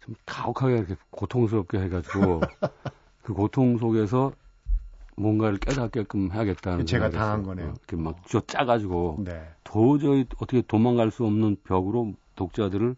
좀 0.00 0.14
가혹하게 0.26 0.76
이렇게 0.76 0.96
고통스럽게 1.10 1.78
해가지고 1.78 2.40
그 3.22 3.32
고통 3.32 3.78
속에서 3.78 4.32
뭔가를 5.16 5.58
깨닫게끔 5.58 6.30
해야겠다는 6.32 6.84
제가 6.84 7.10
당한. 7.10 7.42
거네요. 7.42 7.68
어, 7.68 7.70
이렇게 7.70 7.96
막 7.96 8.26
쥐어 8.26 8.42
짜가지고 8.46 9.22
네. 9.24 9.48
도저히 9.64 10.26
어떻게 10.36 10.60
도망갈 10.60 11.10
수 11.10 11.24
없는 11.24 11.56
벽으로 11.64 12.12
독자들을 12.34 12.96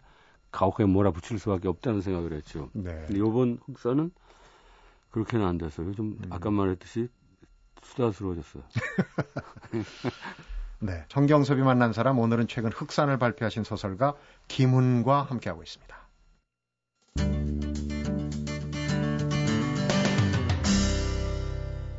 가혹하게 0.51 0.87
몰아붙일 0.87 1.39
수밖에 1.39 1.69
없다는 1.69 2.01
생각을 2.01 2.33
했죠. 2.33 2.71
네. 2.73 3.05
근데 3.07 3.19
이번 3.19 3.59
흑사는 3.67 4.11
그렇게는 5.11 5.47
안 5.47 5.59
됐어요. 5.59 5.93
좀 5.93 6.19
음. 6.23 6.29
아까 6.31 6.51
말했듯이 6.51 7.09
수다스러워졌어요. 7.83 8.65
네. 10.81 11.05
정경섭이 11.09 11.63
만난 11.63 11.93
사람 11.93 12.19
오늘은 12.19 12.47
최근 12.47 12.71
흑산을 12.71 13.19
발표하신 13.19 13.65
소설가 13.65 14.15
김훈과 14.47 15.23
함께하고 15.23 15.63
있습니다. 15.63 15.97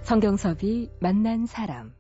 성경섭이 0.03 0.89
만난 0.99 1.45
사람. 1.45 1.93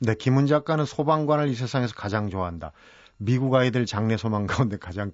네, 0.00 0.14
김훈 0.14 0.46
작가는 0.46 0.84
소방관을 0.84 1.48
이 1.48 1.54
세상에서 1.54 1.94
가장 1.94 2.28
좋아한다. 2.28 2.72
미국 3.16 3.54
아이들 3.54 3.86
장례 3.86 4.16
소방 4.16 4.46
가운데 4.46 4.76
가장 4.78 5.12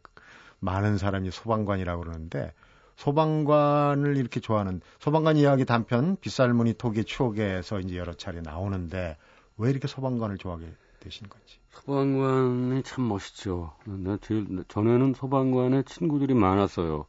많은 0.61 0.99
사람이 0.99 1.31
소방관이라고 1.31 2.03
그러는데 2.03 2.53
소방관을 2.97 4.17
이렇게 4.17 4.41
좋아하는 4.41 4.81
소방관 4.99 5.37
이야기 5.37 5.65
단편 5.65 6.17
빗살무늬 6.21 6.75
토기 6.75 7.05
추억에서 7.05 7.81
이제 7.81 7.97
여러 7.97 8.15
차례 8.15 8.41
나오는데 8.41 9.17
왜 9.57 9.71
이렇게 9.71 9.87
소방관을 9.89 10.39
좋아하게 10.39 10.67
되신 11.01 11.29
건지. 11.29 11.59
소방관이 11.71 12.83
참 12.83 13.09
멋있죠. 13.09 13.73
나 13.85 14.17
제일 14.21 14.47
전에는 14.69 15.15
소방관에 15.15 15.83
친구들이 15.85 16.35
많았어요. 16.35 17.07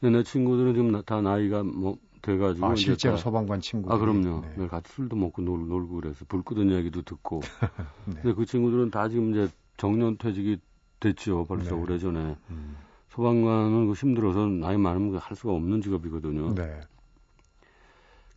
근데 0.00 0.18
내 0.18 0.24
친구들은 0.24 0.74
지금 0.74 0.92
나- 0.92 1.02
다 1.02 1.20
나이가 1.20 1.62
뭐 1.62 1.96
돼가지고 2.22 2.66
아, 2.66 2.74
실제로 2.74 3.16
다- 3.16 3.22
소방관 3.22 3.60
친구. 3.60 3.92
아 3.92 3.98
그럼요. 3.98 4.40
네. 4.42 4.54
늘 4.56 4.68
같이 4.68 4.92
술도 4.92 5.16
먹고 5.16 5.42
놀, 5.42 5.68
놀고 5.68 5.94
그래서 6.00 6.24
불 6.28 6.42
끄던 6.42 6.70
얘기도 6.70 7.02
듣고. 7.02 7.40
네. 8.06 8.14
근데 8.22 8.34
그 8.34 8.44
친구들은 8.46 8.90
다 8.90 9.08
지금 9.08 9.30
이제 9.30 9.48
정년 9.76 10.16
퇴직이 10.18 10.58
됐죠. 11.00 11.44
벌써 11.46 11.74
네. 11.74 11.80
오래 11.80 11.98
전에. 11.98 12.36
음. 12.50 12.76
소방관은 13.08 13.86
그 13.88 13.92
힘들어서 13.94 14.46
나이 14.46 14.76
많으면 14.76 15.16
할 15.16 15.36
수가 15.36 15.52
없는 15.54 15.80
직업이거든요. 15.82 16.54
네. 16.54 16.80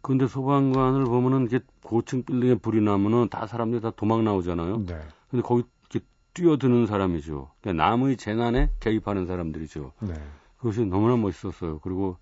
근데 0.03 0.27
소방관을 0.27 1.05
보면은 1.05 1.45
이게 1.45 1.61
고층 1.81 2.23
빌딩에 2.23 2.55
불이 2.55 2.81
나면은 2.81 3.29
다 3.29 3.47
사람들이 3.47 3.81
다 3.81 3.89
도망 3.91 4.25
나오잖아요. 4.25 4.85
네. 4.85 4.99
근데 5.29 5.41
거기 5.41 5.63
이렇게 5.89 6.05
뛰어드는 6.33 6.87
사람이죠. 6.87 7.49
그러니까 7.61 7.85
남의 7.85 8.17
재난에 8.17 8.69
개입하는 8.81 9.25
사람들이죠. 9.25 9.93
네. 10.01 10.13
그것이 10.57 10.85
너무나 10.85 11.15
멋있었어요. 11.15 11.79
그리고 11.79 12.17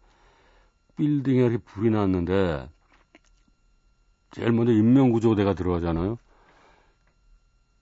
빌딩에 0.95 1.41
이렇게 1.41 1.57
불이 1.57 1.89
났는데 1.89 2.69
제일 4.29 4.51
먼저 4.51 4.71
인명구조대가 4.71 5.55
들어가잖아요. 5.55 6.19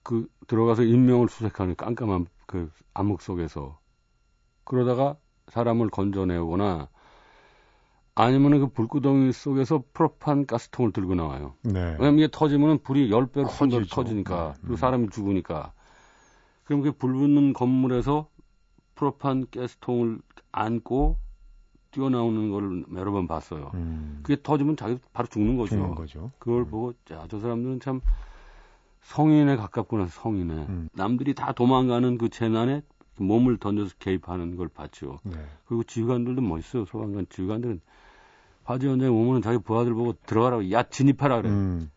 그 0.02 0.28
들어가서 0.46 0.84
인명을 0.84 1.28
수색하는 1.28 1.76
깜깜한 1.76 2.26
그 2.46 2.70
암흑 2.94 3.20
속에서 3.20 3.78
그러다가 4.64 5.16
사람을 5.48 5.90
건져내거나 5.90 6.88
아니면은 8.14 8.60
그 8.60 8.66
불구덩이 8.68 9.32
속에서 9.32 9.82
프로판 9.92 10.46
가스통을 10.46 10.92
들고 10.92 11.14
나와요. 11.14 11.54
네. 11.62 11.96
왜냐면 11.98 12.18
이게 12.18 12.28
터지면은 12.30 12.82
불이 12.82 13.08
10배로 13.10 13.46
커지죠. 13.46 13.78
큰 13.78 13.86
터지니까 13.90 14.52
네. 14.54 14.58
그리고 14.60 14.74
음. 14.74 14.76
사람이 14.76 15.08
죽으니까 15.10 15.72
그럼 16.64 16.82
그 16.82 16.92
불 16.92 17.14
붙는 17.14 17.52
건물에서 17.52 18.28
프로판 18.94 19.46
가스통을 19.50 20.20
안고 20.52 21.16
뛰어나오는 21.92 22.50
걸 22.50 22.84
여러 22.94 23.10
번 23.12 23.26
봤어요. 23.26 23.70
음. 23.74 24.20
그게 24.22 24.40
터지면 24.42 24.76
자기 24.76 24.98
바로 25.12 25.26
죽는 25.28 25.56
거죠. 25.56 25.70
죽는 25.70 25.94
거죠. 25.94 26.30
그걸 26.38 26.60
음. 26.62 26.66
보고 26.70 26.92
자, 27.04 27.26
저 27.30 27.40
사람들은 27.40 27.80
참 27.80 28.00
성인에 29.02 29.56
가깝구나 29.56 30.06
성인에 30.06 30.54
음. 30.54 30.88
남들이 30.92 31.34
다 31.34 31.52
도망가는 31.52 32.18
그 32.18 32.28
재난에 32.28 32.82
몸을 33.20 33.58
던져서 33.58 33.94
개입하는 33.98 34.56
걸 34.56 34.68
봤죠. 34.68 35.18
네. 35.24 35.36
그리고 35.66 35.84
지휘관들도 35.84 36.40
멋있어요. 36.40 36.84
소방관 36.86 37.26
지휘관들은 37.30 37.80
화재 38.64 38.88
현장에 38.88 39.10
오면은 39.10 39.42
자기 39.42 39.58
부하들 39.58 39.94
보고 39.94 40.14
들어가라고 40.26 40.70
야 40.72 40.82
진입하라 40.84 41.42
그래. 41.42 41.50
음. 41.50 41.90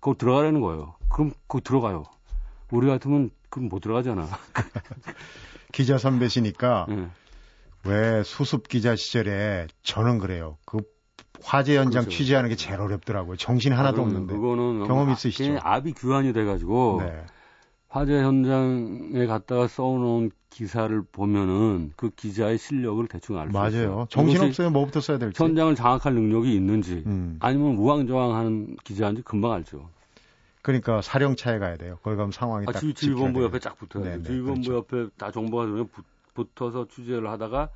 거기 0.00 0.18
들어가라는 0.18 0.60
거예요. 0.60 0.94
그럼 1.08 1.32
거기 1.48 1.64
들어가요. 1.64 2.04
우리 2.70 2.86
같으면 2.86 3.30
그럼 3.50 3.68
못 3.68 3.80
들어가잖아. 3.80 4.28
기자 5.72 5.98
선배시니까 5.98 6.86
예. 6.90 7.08
왜 7.84 8.22
수습 8.22 8.68
기자 8.68 8.96
시절에 8.96 9.66
저는 9.82 10.18
그래요. 10.18 10.58
그 10.64 10.78
화재 11.42 11.76
현장 11.76 12.02
그렇죠. 12.02 12.10
취재하는 12.16 12.50
게 12.50 12.56
제일 12.56 12.80
어렵더라고요. 12.80 13.36
정신 13.36 13.72
하나도 13.72 13.96
그러면 14.04 14.16
없는데. 14.22 14.34
그거는 14.34 14.86
경험 14.86 15.08
아- 15.08 15.12
있으시죠? 15.12 15.58
압이 15.62 15.92
규환이 15.92 16.32
돼가지고 16.32 17.02
네. 17.04 17.24
화재 17.88 18.20
현장에 18.20 19.26
갔다가 19.26 19.66
써놓은 19.66 20.30
기사를 20.50 21.02
보면은 21.12 21.92
그 21.96 22.10
기자의 22.10 22.58
실력을 22.58 23.06
대충 23.08 23.38
알 23.38 23.46
수 23.46 23.50
있어요. 23.50 23.88
맞아요. 23.90 24.06
정신 24.10 24.36
이것이 24.36 24.48
없어요. 24.48 24.70
뭐부터 24.70 25.00
써야 25.00 25.18
될지. 25.18 25.42
현장을 25.42 25.74
장악할 25.74 26.14
능력이 26.14 26.54
있는지 26.54 27.02
음. 27.06 27.36
아니면 27.40 27.76
우왕좌왕하는 27.76 28.76
기자인지 28.84 29.22
금방 29.22 29.52
알죠. 29.52 29.88
그러니까 30.62 31.00
사령차에 31.00 31.58
가야 31.58 31.76
돼요. 31.76 31.98
거기 32.02 32.16
가면 32.16 32.32
상황이 32.32 32.66
아, 32.68 32.72
딱 32.72 32.80
지휘, 32.80 32.92
지휘본부 32.92 33.42
옆에 33.44 33.52
돼요. 33.58 33.60
쫙 33.60 33.78
붙어야죠. 33.78 34.10
네, 34.10 34.16
네, 34.18 34.22
지휘본부 34.22 34.68
그렇죠. 34.68 34.74
옆에 34.76 35.10
다 35.16 35.30
정보가 35.30 35.66
붙- 35.92 36.04
붙어서 36.34 36.88
취재를 36.88 37.30
하다가 37.30 37.70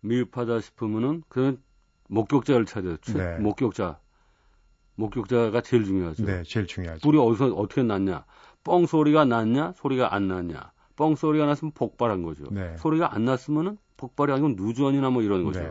미흡하다 0.00 0.60
싶으면은 0.60 1.22
그는 1.28 1.58
목격자를 2.08 2.66
찾아요. 2.66 2.96
최- 2.98 3.14
네. 3.14 3.38
목격자. 3.38 3.98
목격자가 4.96 5.60
제일 5.62 5.84
중요하죠. 5.84 6.24
네, 6.26 6.42
제일 6.44 6.66
중요하죠. 6.66 7.00
불이 7.00 7.18
어디서 7.18 7.46
어떻게 7.54 7.82
났냐? 7.82 8.24
뻥 8.64 8.86
소리가 8.86 9.24
났냐? 9.24 9.74
소리가 9.76 10.14
안 10.14 10.28
났냐? 10.28 10.72
뻥 10.96 11.14
소리가 11.16 11.46
났으면 11.46 11.72
폭발한 11.72 12.22
거죠. 12.22 12.44
네. 12.50 12.76
소리가 12.78 13.14
안 13.14 13.24
났으면은 13.24 13.78
폭발이 13.96 14.32
아니고 14.32 14.50
누전이나 14.56 15.10
뭐 15.10 15.22
이런 15.22 15.44
거죠. 15.44 15.60
네. 15.60 15.70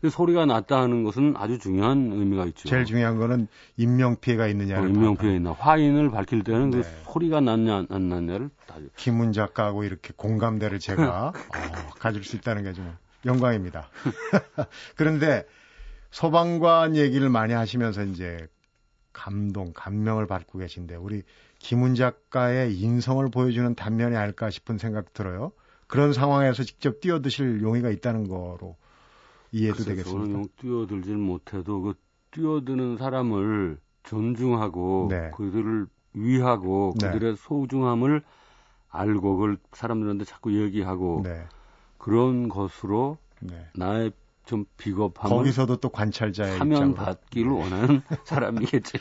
근데 0.00 0.12
소리가 0.12 0.46
났다 0.46 0.80
하는 0.80 1.04
것은 1.04 1.34
아주 1.36 1.58
중요한 1.58 2.10
의미가 2.12 2.46
있죠. 2.46 2.68
제일 2.68 2.84
중요한 2.84 3.18
거는 3.18 3.46
인명 3.76 4.16
피해가 4.16 4.44
어, 4.44 4.48
있느냐를 4.48 4.88
인명 4.90 5.16
피해 5.16 5.36
있나 5.36 5.52
화인을 5.52 6.10
밝힐 6.10 6.42
때는 6.42 6.70
네. 6.70 6.78
그 6.78 7.12
소리가 7.12 7.40
났냐 7.40 7.86
안 7.88 8.08
났냐를 8.08 8.50
다 8.66 8.76
김훈 8.96 9.32
작가하고 9.32 9.84
이렇게 9.84 10.12
공감대를 10.16 10.80
제가 10.80 11.28
어, 11.30 11.94
가질 12.00 12.24
수 12.24 12.36
있다는 12.36 12.64
게 12.64 12.72
좀 12.72 12.92
영광입니다. 13.24 13.88
그런데 14.96 15.46
소방관 16.10 16.96
얘기를 16.96 17.28
많이 17.28 17.52
하시면서 17.54 18.02
이제 18.04 18.48
감동, 19.12 19.72
감명을 19.74 20.26
받고 20.26 20.58
계신데 20.58 20.96
우리 20.96 21.22
김훈 21.62 21.94
작가의 21.94 22.76
인성을 22.76 23.24
보여주는 23.30 23.72
단면이 23.76 24.16
아닐까 24.16 24.50
싶은 24.50 24.78
생각 24.78 25.14
들어요. 25.14 25.52
그런 25.86 26.12
상황에서 26.12 26.64
직접 26.64 27.00
뛰어드실 27.00 27.62
용의가 27.62 27.90
있다는 27.90 28.26
거로 28.26 28.76
이해도 29.52 29.78
저는 29.78 29.90
되겠습니다. 29.90 30.38
용 30.38 30.48
뛰어들질 30.56 31.16
못해도 31.16 31.82
그 31.82 31.94
뛰어드는 32.32 32.96
사람을 32.96 33.78
존중하고 34.02 35.06
네. 35.10 35.30
그들을 35.36 35.86
위하고 36.14 36.94
네. 37.00 37.12
그들의 37.12 37.36
소중함을 37.36 38.22
알고 38.90 39.36
그걸 39.36 39.56
사람들한테 39.72 40.24
자꾸 40.24 40.60
얘기하고 40.60 41.20
네, 41.22 41.44
그런 41.96 42.48
것으로 42.48 43.18
네. 43.40 43.68
나의 43.76 44.10
좀 44.44 44.64
비겁함을 44.76 45.36
거기서도 45.36 45.76
또 45.76 45.88
관찰자의 45.88 46.58
사면 46.58 46.94
받기를 46.94 47.50
원하는 47.50 48.02
사람이겠죠. 48.24 48.98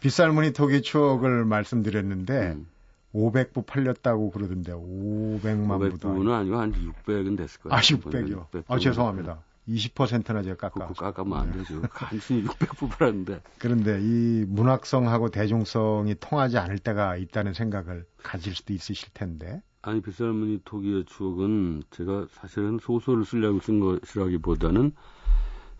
빗살무늬 0.00 0.52
토기 0.52 0.82
추억을 0.82 1.44
말씀드렸는데 1.44 2.52
음. 2.52 2.66
500부 3.14 3.66
팔렸다고 3.66 4.30
그러던데 4.30 4.72
500만 4.72 5.90
부도 5.90 6.08
500부는 6.08 6.32
아니고 6.32 6.56
한 6.56 6.72
600은 6.72 7.36
됐을 7.36 7.60
거예요. 7.60 7.74
아 7.74 7.80
600이요. 7.80 8.46
아 8.68 8.78
죄송합니다. 8.78 9.42
20%나 9.68 10.42
제가 10.42 10.68
그거 10.70 10.86
깎아. 10.86 11.12
깎으면 11.12 11.38
안 11.38 11.52
되죠. 11.52 11.82
간신히 11.82 12.44
600부 12.44 12.88
팔았는데. 12.90 13.40
그런데 13.58 13.98
이 14.00 14.44
문학성하고 14.48 15.30
대중성이 15.30 16.14
통하지 16.18 16.58
않을 16.58 16.78
때가 16.78 17.16
있다는 17.16 17.52
생각을 17.54 18.06
가질 18.22 18.54
수도 18.54 18.72
있으실 18.72 19.10
텐데. 19.12 19.62
아니 19.82 20.00
빗살무늬 20.02 20.60
토기의 20.64 21.04
추억은 21.06 21.82
제가 21.90 22.26
사실은 22.30 22.78
소설을 22.78 23.24
쓰려고 23.24 23.60
쓴 23.60 23.80
것이라기보다는 23.80 24.92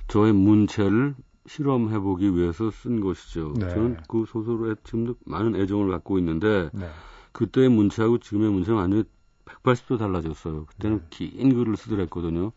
저의 0.08 0.32
문체를 0.32 1.14
실험해보기 1.46 2.34
위해서 2.34 2.70
쓴 2.70 3.00
것이죠. 3.00 3.54
네. 3.56 3.68
저는 3.68 3.98
그 4.08 4.24
소설에 4.26 4.74
지금도 4.84 5.16
많은 5.26 5.54
애정을 5.56 5.90
갖고 5.90 6.18
있는데 6.18 6.70
네. 6.72 6.88
그때의 7.32 7.68
문체하고 7.68 8.18
지금의 8.18 8.50
문체는 8.50 8.78
완전히 8.78 9.04
180도 9.44 9.98
달라졌어요. 9.98 10.64
그때는 10.66 11.00
네. 11.00 11.06
긴 11.10 11.54
글을 11.54 11.76
쓰더랬거든요. 11.76 12.52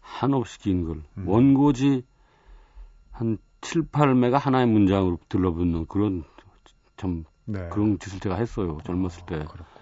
한없이 0.00 0.58
긴 0.60 0.84
글. 0.84 1.02
음. 1.18 1.28
원고지 1.28 2.04
한 3.10 3.38
7, 3.60 3.82
8매가 3.88 4.38
하나의 4.38 4.66
문장으로 4.66 5.18
들러붙는 5.28 5.86
그런 5.86 6.24
참 6.96 7.24
네. 7.44 7.68
그런 7.70 7.98
짓을 7.98 8.20
제가 8.20 8.36
했어요. 8.36 8.78
젊었을 8.84 9.26
때. 9.26 9.38
그렇군요. 9.38 9.77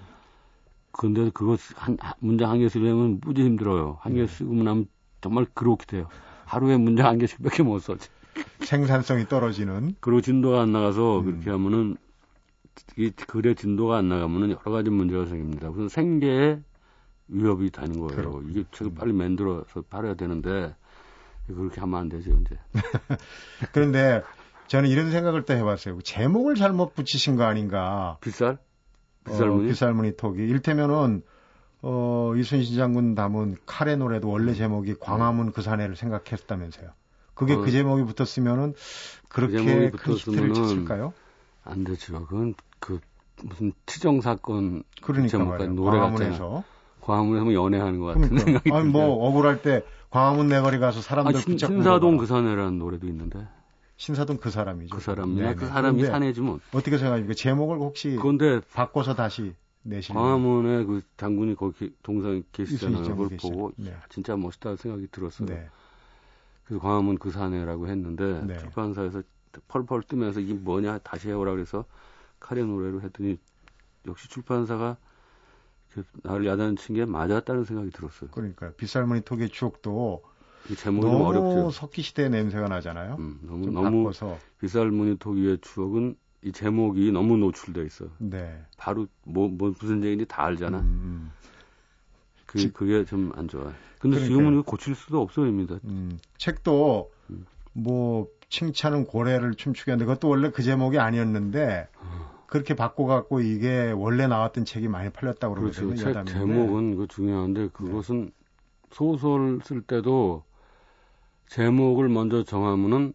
근데 0.97 1.31
그거 1.31 1.57
한, 1.77 1.97
한- 2.01 2.15
문장 2.21 2.51
한 2.51 2.59
개 2.59 2.69
쓰려면 2.69 3.21
무지 3.23 3.43
힘들어요. 3.43 3.99
한개 4.01 4.21
네. 4.23 4.27
쓰고 4.27 4.55
나면 4.55 4.87
정말 5.21 5.47
그렇게 5.55 5.85
돼요. 5.87 6.09
하루에 6.45 6.77
문장 6.77 7.07
한 7.07 7.19
개씩밖에 7.19 7.63
못 7.63 7.79
써. 7.81 7.97
생산성이 8.61 9.27
떨어지는 9.29 9.97
그리고 10.01 10.21
진도가 10.21 10.63
안 10.63 10.73
나가서 10.73 11.21
음. 11.21 11.25
그렇게 11.25 11.51
하면은 11.51 11.97
이 12.97 13.11
글의 13.11 13.55
진도가 13.57 13.97
안 13.99 14.09
나가면은 14.09 14.51
여러 14.51 14.71
가지 14.71 14.91
문제가 14.91 15.25
생깁니다. 15.27 15.71
그래서 15.71 15.89
생계에 15.89 16.61
위협이 17.29 17.71
되는 17.71 17.99
거예요. 17.99 18.15
그렇군요. 18.17 18.49
이게 18.51 18.65
음. 18.83 18.95
빨리 18.95 19.13
만들어서 19.13 19.83
팔아야 19.89 20.15
되는데 20.15 20.75
그렇게 21.47 21.81
하면 21.81 21.99
안 22.01 22.09
되죠, 22.09 22.31
이제. 22.41 22.59
그런데 23.73 24.23
저는 24.67 24.89
이런 24.91 25.11
생각을 25.11 25.45
또 25.45 25.55
해봤어요. 25.55 26.01
제목을 26.03 26.55
잘못 26.57 26.95
붙이신 26.95 27.37
거 27.37 27.45
아닌가. 27.45 28.19
빗살? 28.21 28.59
어, 29.27 29.31
빗살무늬? 29.31 29.69
빗살무늬 29.69 30.17
톡이. 30.17 30.43
일테면은 30.43 31.23
어, 31.83 32.33
이순신 32.37 32.77
장군 32.77 33.15
담은 33.15 33.57
칼의 33.67 33.97
노래도 33.99 34.29
원래 34.29 34.55
제목이 34.55 34.95
광화문 34.99 35.53
그 35.53 35.63
사내를 35.63 35.97
생각했다면서요. 35.97 36.89
그게 37.35 37.55
어. 37.55 37.59
그 37.61 37.71
제목이 37.71 38.05
붙었으면은 38.05 38.75
그렇게 39.29 39.59
제목이 39.59 39.91
큰 39.97 40.15
히트를 40.15 40.55
쳤을까요? 40.55 41.13
안 41.65 41.85
되죠. 41.85 42.25
그건 42.27 42.55
그 42.81 43.01
무슨 43.43 43.73
치정 43.85 44.21
사건 44.21 44.83
그러니까. 45.03 45.39
노래 45.67 45.99
광화문에서. 45.99 46.65
광화문에서 47.03 47.45
뭐 47.45 47.55
연애하는 47.55 48.01
것 48.01 48.07
같은 48.07 48.23
그러니까. 48.23 48.45
생각이 48.45 48.71
아니 48.73 48.91
들어요. 48.93 49.07
뭐 49.07 49.29
억울할 49.29 49.63
때 49.63 49.85
광화문 50.11 50.49
내거리 50.49 50.79
가서 50.79 51.01
아, 51.01 51.03
사람들 51.03 51.41
신, 51.41 51.53
붙잡고 51.53 51.75
신사동. 51.75 52.17
그 52.17 52.27
사내라는 52.27 52.79
노래도 52.79 53.07
있는데 53.07 53.47
신사동 53.97 54.37
그 54.39 54.51
사람이죠. 54.51 54.95
그 54.95 55.01
사람이나 55.01 55.41
네네. 55.41 55.55
그 55.55 55.67
사람이 55.67 55.99
그런데 55.99 56.11
사내지 56.11 56.41
뭐. 56.41 56.61
어떻게 56.73 56.99
생각합니까? 56.99 57.35
제목을 57.35 57.79
혹시 57.79 58.17
그런데 58.21 58.61
바꿔서 58.73 59.15
다시 59.15 59.55
내시는 59.83 60.21
광화문에 60.21 60.85
그 60.85 61.03
장군이 61.17 61.55
거기 61.55 61.95
동상 62.03 62.43
계시잖아요. 62.53 63.03
그걸 63.03 63.07
장군 63.07 63.37
보고 63.39 63.69
계시죠. 63.71 63.91
네. 63.91 63.97
진짜 64.11 64.37
멋있다 64.37 64.77
생각이 64.77 65.09
들었어요. 65.11 65.49
네. 65.49 65.69
그래서 66.65 66.83
광화문 66.83 67.19
그 67.19 67.31
사내라고 67.31 67.89
했는데 67.89 68.43
네. 68.45 68.59
출판사에서 68.59 69.23
펄펄 69.69 70.03
뜨면서 70.03 70.41
이게 70.41 70.53
뭐냐 70.53 70.99
다시 70.99 71.29
해오라 71.29 71.53
그래서 71.53 71.87
카레 72.39 72.63
노래로 72.63 73.01
했더니 73.01 73.39
역시 74.07 74.29
출판사가 74.29 74.99
나를 76.23 76.47
야단친 76.47 76.95
게 76.95 77.07
맞았다는 77.07 77.65
생각이 77.65 77.91
들었어요. 77.91 78.31
그러니까 78.31 78.73
빗살무늬 78.73 79.23
톡의 79.23 79.49
추억도 79.49 80.23
이 80.23 80.36
제목이 80.75 81.03
좀 81.03 81.13
너무 81.13 81.27
어렵죠. 81.27 81.71
석기 81.71 82.03
시대의 82.03 82.31
냄새가 82.31 82.69
나잖아요. 82.69 83.17
음, 83.19 83.39
너무 83.43 83.65
좀 83.67 83.75
너무 83.75 84.05
바꿔서 84.05 84.39
빗살무늬 84.61 85.17
톡 85.19 85.33
위의 85.35 85.59
추억은 85.61 86.17
이 86.43 86.53
제목이 86.53 87.13
너무 87.13 87.37
노출돼 87.37 87.85
있어. 87.87 88.07
네. 88.19 88.61
바로 88.77 89.07
뭐, 89.25 89.49
뭐 89.49 89.73
무슨 89.81 90.03
얘기인지 90.03 90.27
다 90.27 90.45
알잖아. 90.45 90.79
음, 90.79 90.85
음. 90.85 91.31
그 92.47 92.59
지- 92.59 92.73
그게 92.73 93.05
좀 93.05 93.33
안 93.35 93.49
좋아. 93.49 93.65
근데 93.99 94.17
그러니까요. 94.17 94.29
지금은 94.29 94.53
이거 94.55 94.63
고칠 94.63 94.95
수도 94.95 95.21
없어입니다. 95.21 95.81
음, 95.85 96.19
책도 96.39 97.11
음. 97.31 97.47
뭐 97.73 98.29
칭찬은 98.49 99.07
고래를 99.07 99.55
춤추게 99.55 99.91
하는데 99.91 100.05
그것도 100.05 100.29
원래 100.29 100.51
그 100.51 100.63
제목이 100.63 100.99
아니었는데 100.99 101.89
그렇게 102.47 102.75
바꿔갖고 102.77 103.41
이게 103.41 103.91
원래 103.91 104.29
나왔던 104.29 104.65
책이 104.65 104.87
많이 104.87 105.11
팔렸다고 105.11 105.55
그렇죠. 105.57 105.81
그러거든요. 105.87 105.97
책 106.05 106.11
여담인데. 106.11 106.33
제목은 106.33 106.97
그 106.97 107.07
중요한데 107.09 107.69
그것은 107.73 108.31
소설 108.93 109.59
쓸 109.65 109.83
때도 109.83 110.45
제목을 111.49 112.09
먼저 112.09 112.43
정하면은 112.43 113.13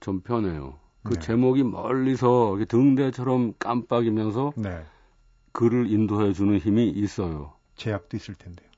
좀 0.00 0.20
편해요. 0.20 0.78
그 1.02 1.14
네. 1.14 1.20
제목이 1.20 1.62
멀리서 1.62 2.58
등대처럼 2.68 3.54
깜빡이면서 3.58 4.52
네. 4.56 4.84
글을 5.52 5.90
인도해 5.90 6.32
주는 6.32 6.58
힘이 6.58 6.88
있어요. 6.90 7.54
제약도 7.76 8.16
있을 8.16 8.34
텐데요. 8.34 8.68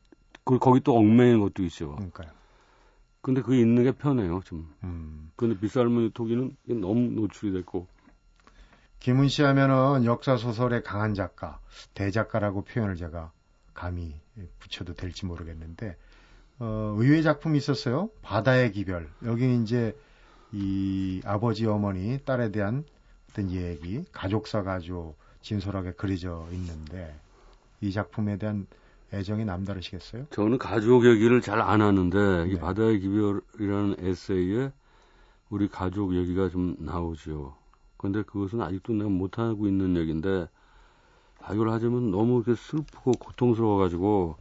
그 0.45 0.59
거기 0.59 0.81
또 0.81 0.97
얽매이는 0.97 1.41
것도 1.41 1.63
있죠. 1.65 1.95
그러니까요. 1.97 2.31
근데 3.21 3.43
그게 3.43 3.59
있는 3.59 3.83
게 3.83 3.93
편해요, 3.93 4.41
좀. 4.45 4.73
음. 4.85 5.31
근데 5.37 5.59
빗살무늬 5.59 6.11
토기는 6.11 6.57
너무 6.81 7.01
노출이 7.11 7.53
됐고 7.53 7.89
김은 9.01 9.29
씨 9.29 9.43
하면은 9.43 10.05
역사 10.05 10.37
소설의 10.37 10.83
강한 10.83 11.15
작가, 11.15 11.61
대작가라고 11.95 12.63
표현을 12.63 12.97
제가 12.97 13.33
감히 13.75 14.21
붙여도 14.59 14.95
될지 14.95 15.27
모르겠는데 15.27 15.97
어, 16.59 16.95
의외 16.99 17.23
작품이 17.23 17.59
있었어요. 17.59 18.11
바다의 18.23 18.73
기별. 18.73 19.09
여기는 19.25 19.63
이제 19.63 19.97
이 20.53 21.21
아버지 21.25 21.67
어머니 21.67 22.19
딸에 22.25 22.51
대한 22.51 22.85
어떤 23.31 23.51
얘기, 23.51 24.05
가족사가 24.13 24.75
아주 24.75 25.15
진솔하게 25.43 25.93
그려져 25.93 26.47
있는데 26.53 27.15
이 27.81 27.93
작품에 27.93 28.39
대한 28.39 28.67
애정이 29.13 29.45
남다르시겠어요? 29.45 30.27
저는 30.31 30.59
가족 30.59 31.05
얘기를 31.07 31.41
잘 31.41 31.61
안 31.61 31.83
하는데 31.83 32.47
이 32.49 32.55
네. 32.55 32.59
바다의 32.59 33.01
기별이라는 33.01 33.97
에세이에 33.99 34.73
우리 35.51 35.69
가족 35.69 36.15
얘기가 36.15 36.49
좀 36.49 36.75
나오죠. 36.79 37.55
근데 37.99 38.23
그것은 38.23 38.61
아직도 38.63 38.95
내가 38.95 39.09
못 39.11 39.39
하고 39.39 39.69
있는 39.69 39.97
얘기인데 39.97 40.49
아, 41.41 41.55
이걸 41.55 41.71
하자면 41.71 42.11
너무 42.11 42.43
이렇게 42.45 42.55
슬프고 42.61 43.13
고통스러워가지고 43.13 44.37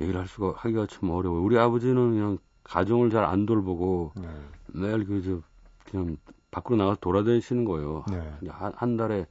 얘기를 0.00 0.20
할 0.20 0.28
수가 0.28 0.54
하기가 0.56 0.86
참 0.86 1.10
어려워요. 1.10 1.42
우리 1.42 1.58
아버지는 1.58 2.12
그냥 2.12 2.38
가정을 2.64 3.10
잘 3.10 3.24
안 3.24 3.46
돌보고 3.46 4.12
네. 4.16 4.28
매일 4.68 5.04
그저 5.06 5.40
그냥 5.84 6.16
밖으로 6.50 6.76
나가서 6.76 6.98
돌아다니시는 7.00 7.64
거예요. 7.64 8.04
네. 8.10 8.48
한, 8.48 8.72
한 8.76 8.96
달에 8.96 9.26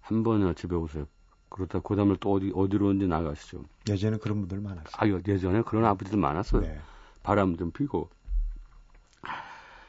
한 0.00 0.22
번이나 0.22 0.52
집에 0.54 0.74
오세요. 0.76 1.06
그렇다 1.48 1.80
그 1.80 1.94
다음에 1.96 2.16
또 2.18 2.32
어디 2.32 2.50
어디로든지 2.54 3.06
나가시죠. 3.06 3.64
예전에 3.88 4.16
그런 4.16 4.40
분들 4.40 4.60
많았어요. 4.60 4.86
아, 4.96 5.20
예전에 5.28 5.62
그런 5.62 5.84
아버지들 5.84 6.18
많았어요. 6.18 6.62
네. 6.62 6.80
바람 7.22 7.56
좀 7.56 7.70
피고. 7.70 8.08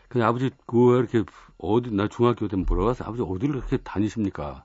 그냥 0.09 0.27
아버지, 0.27 0.51
그왜 0.67 0.99
이렇게, 0.99 1.23
어디, 1.57 1.89
나 1.91 2.07
중학교 2.07 2.47
때 2.47 2.55
물어봤어. 2.55 3.05
아버지, 3.05 3.23
어디를 3.23 3.55
그렇게 3.55 3.77
다니십니까? 3.77 4.63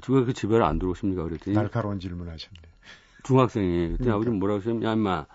중학교 0.00 0.32
집에를 0.32 0.62
안 0.64 0.78
들어오십니까? 0.78 1.24
그랬더니, 1.24 1.54
날카로운 1.54 2.00
질문하셨네. 2.00 2.60
중학생이. 3.24 3.88
그때 3.92 4.04
그러니까. 4.04 4.14
아버지 4.14 4.30
뭐라고 4.30 4.60
하시냐면, 4.60 4.82
야, 4.88 4.92
임마, 4.92 5.26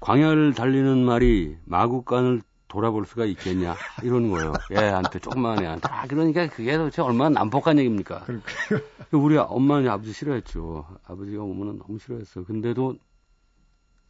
광야를 0.00 0.54
달리는 0.54 1.04
말이 1.04 1.56
마구간을 1.64 2.42
돌아볼 2.68 3.06
수가 3.06 3.24
있겠냐? 3.26 3.74
이러는 4.02 4.30
거예요. 4.30 4.52
애한테, 4.72 5.18
조그만 5.20 5.62
애한테. 5.62 5.88
아, 5.88 6.06
그러니까 6.06 6.48
그게 6.48 6.76
도대체 6.76 7.02
얼마나 7.02 7.40
난폭한 7.40 7.78
얘기입니까? 7.78 8.24
그러니까 8.24 8.48
우리 9.12 9.36
엄마는 9.36 9.88
아버지 9.88 10.12
싫어했죠. 10.12 10.84
아버지가 11.04 11.42
오면은 11.42 11.78
너무 11.78 11.98
싫어했어요. 11.98 12.44
근데도 12.44 12.96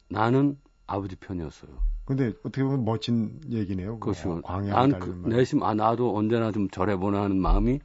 나는 0.08 0.56
아버지 0.86 1.16
편이었어요. 1.16 1.70
근데 2.04 2.28
어떻게 2.44 2.62
보면 2.62 2.84
멋진 2.84 3.40
얘기네요. 3.50 3.98
어, 4.00 4.40
광야 4.42 4.72
난 4.74 4.90
달리는 4.90 5.00
그 5.00 5.28
말. 5.28 5.36
내심 5.38 5.62
아 5.62 5.74
나도 5.74 6.16
언제나 6.16 6.52
좀 6.52 6.68
절해보나 6.68 7.22
하는 7.22 7.38
마음이 7.38 7.80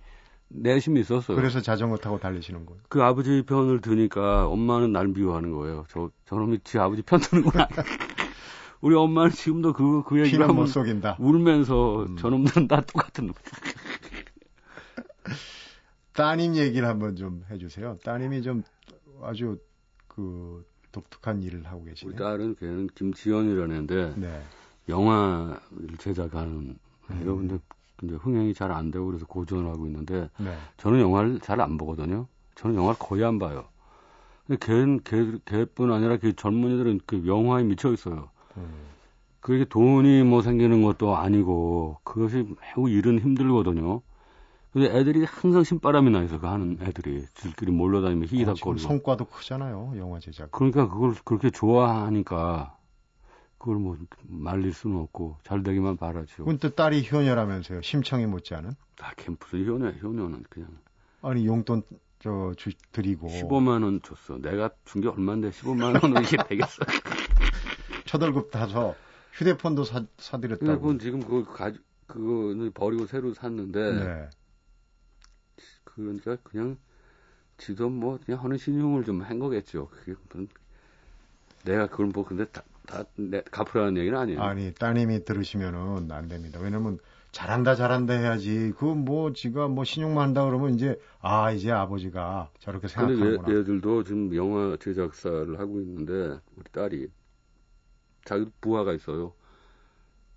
내심이 0.49 0.99
있었어요. 0.99 1.37
그래서 1.37 1.61
자전거 1.61 1.97
타고 1.97 2.19
달리시는 2.19 2.65
거예요. 2.65 2.81
그 2.89 3.01
아버지 3.03 3.43
편을 3.43 3.81
드니까 3.81 4.47
엄마는 4.47 4.91
날 4.91 5.07
미워하는 5.07 5.51
거예요. 5.53 5.85
저 5.89 6.09
저놈이 6.25 6.59
지 6.63 6.79
아버지 6.79 7.01
편 7.03 7.19
드는구나. 7.19 7.67
우리 8.81 8.95
엄마는 8.95 9.31
지금도 9.31 9.73
그 9.73 10.03
그 10.03 10.19
얘기를 10.19 10.39
못 10.47 10.53
하면 10.53 10.67
속인다. 10.67 11.17
울면서 11.19 12.03
음. 12.03 12.17
저놈들은 12.17 12.67
다 12.67 12.81
똑같은 12.81 13.27
놈. 13.27 13.35
따님 16.13 16.55
얘기를 16.55 16.87
한번 16.87 17.15
좀 17.15 17.45
해주세요. 17.49 17.97
따님이 18.03 18.41
좀 18.41 18.63
아주 19.21 19.57
그 20.07 20.65
독특한 20.91 21.43
일을 21.43 21.65
하고 21.65 21.81
우리 21.81 21.91
계시네요. 21.91 22.15
딸은 22.17 22.55
걔는 22.55 22.87
김지연이라는 22.95 23.75
애인데 23.75 24.13
네. 24.17 24.41
영화를 24.87 25.59
제작하는. 25.99 26.77
음. 27.11 27.23
근데 27.25 27.59
근데 27.99 28.15
흥행이 28.15 28.53
잘 28.53 28.71
안 28.71 28.91
되고 28.91 29.05
그래서 29.07 29.25
고전을 29.25 29.69
하고 29.69 29.85
있는데 29.87 30.29
네. 30.37 30.55
저는 30.77 31.01
영화를 31.01 31.39
잘 31.41 31.59
안 31.59 31.77
보거든요. 31.77 32.27
저는 32.55 32.75
영화를 32.75 32.97
거의 32.97 33.23
안 33.25 33.39
봐요. 33.39 33.65
근데 34.47 34.65
걔는 34.65 35.01
걔, 35.03 35.37
걔뿐 35.45 35.91
아니라 35.91 36.17
그 36.17 36.33
젊은이들은 36.35 37.01
그 37.05 37.27
영화에 37.27 37.63
미쳐 37.63 37.91
있어요. 37.93 38.29
음. 38.57 38.69
그게 39.41 39.65
돈이 39.65 40.23
뭐 40.23 40.41
생기는 40.41 40.81
것도 40.83 41.15
아니고 41.15 41.97
그것이 42.03 42.45
매우 42.75 42.89
일은 42.89 43.19
힘들거든요. 43.19 44.01
근데 44.71 44.87
애들이 44.97 45.25
항상 45.25 45.63
신바람이 45.63 46.11
나 46.11 46.21
있어. 46.23 46.39
그 46.39 46.45
하는 46.47 46.77
애들이 46.81 47.25
들끼리 47.35 47.71
몰려다니면 47.71 48.23
어, 48.23 48.27
지금 48.27 48.37
히히닥거리고. 48.37 48.79
성과도 48.87 49.25
크잖아요. 49.25 49.93
영화 49.97 50.19
제작. 50.19 50.51
그러니까 50.51 50.87
그걸 50.89 51.15
그렇게 51.25 51.49
좋아하니까 51.49 52.75
그걸 53.59 53.75
뭐 53.75 53.97
말릴 54.23 54.73
수는 54.73 54.97
없고 54.97 55.37
잘 55.43 55.61
되기만 55.63 55.97
바라죠. 55.97 56.45
또 56.59 56.69
딸이 56.69 57.07
효녀라면서요. 57.11 57.81
심청이 57.81 58.25
못지않은. 58.25 58.71
다 58.95 59.13
캠프스 59.17 59.57
효녀 59.57 59.91
효녀는 59.91 60.45
그냥 60.49 60.69
아니 61.21 61.45
용돈 61.45 61.83
저 62.19 62.53
주, 62.57 62.71
드리고 62.91 63.27
15만 63.27 63.83
원 63.83 64.01
줬어. 64.01 64.37
내가 64.39 64.71
준 64.85 65.01
게 65.01 65.07
얼마인데 65.09 65.51
15만 65.51 66.01
원으로 66.03 66.21
이게 66.21 66.37
되겠어. 66.37 66.83
처덜급 68.05 68.49
타서 68.51 68.95
휴대폰도 69.33 69.83
사, 69.83 70.05
사드렸다고. 70.17 70.79
그건 70.81 70.99
지금 70.99 71.19
그거 71.21 71.43
가 71.51 71.71
그거는 72.07 72.71
버리고 72.73 73.05
새로 73.05 73.33
샀는데 73.33 73.93
네. 73.93 74.29
그러니까 75.83 76.37
그냥 76.43 76.77
지도 77.57 77.89
뭐 77.89 78.17
그냥 78.25 78.43
하는 78.43 78.57
신용을 78.57 79.03
좀 79.03 79.21
한 79.21 79.37
거겠죠. 79.39 79.89
그게 79.89 80.15
내가 81.65 81.87
그걸 81.87 82.07
뭐 82.07 82.25
근데 82.25 82.45
다 82.45 82.63
다 82.89 83.03
갚으라는 83.51 83.97
얘기는 83.97 84.17
아니에요. 84.17 84.39
아니 84.41 84.73
따님이 84.73 85.23
들으시면은 85.23 86.11
안 86.11 86.27
됩니다. 86.27 86.59
왜냐면 86.59 86.97
잘한다 87.31 87.75
잘한다 87.75 88.13
해야지. 88.15 88.73
그 88.77 88.85
뭐 88.95 89.31
지가 89.33 89.67
뭐 89.67 89.83
신용만 89.83 90.23
한다 90.29 90.43
그러면 90.45 90.73
이제 90.73 90.99
아 91.21 91.51
이제 91.51 91.71
아버지가 91.71 92.49
저렇게 92.59 92.87
근데 92.95 93.15
생각하는구나. 93.15 93.53
얘, 93.53 93.59
얘들도 93.59 94.03
지금 94.03 94.35
영화 94.35 94.75
제작사를 94.77 95.59
하고 95.59 95.79
있는데 95.81 96.39
우리 96.55 96.63
딸이 96.71 97.07
자기 98.25 98.45
부하가 98.61 98.93
있어요. 98.93 99.33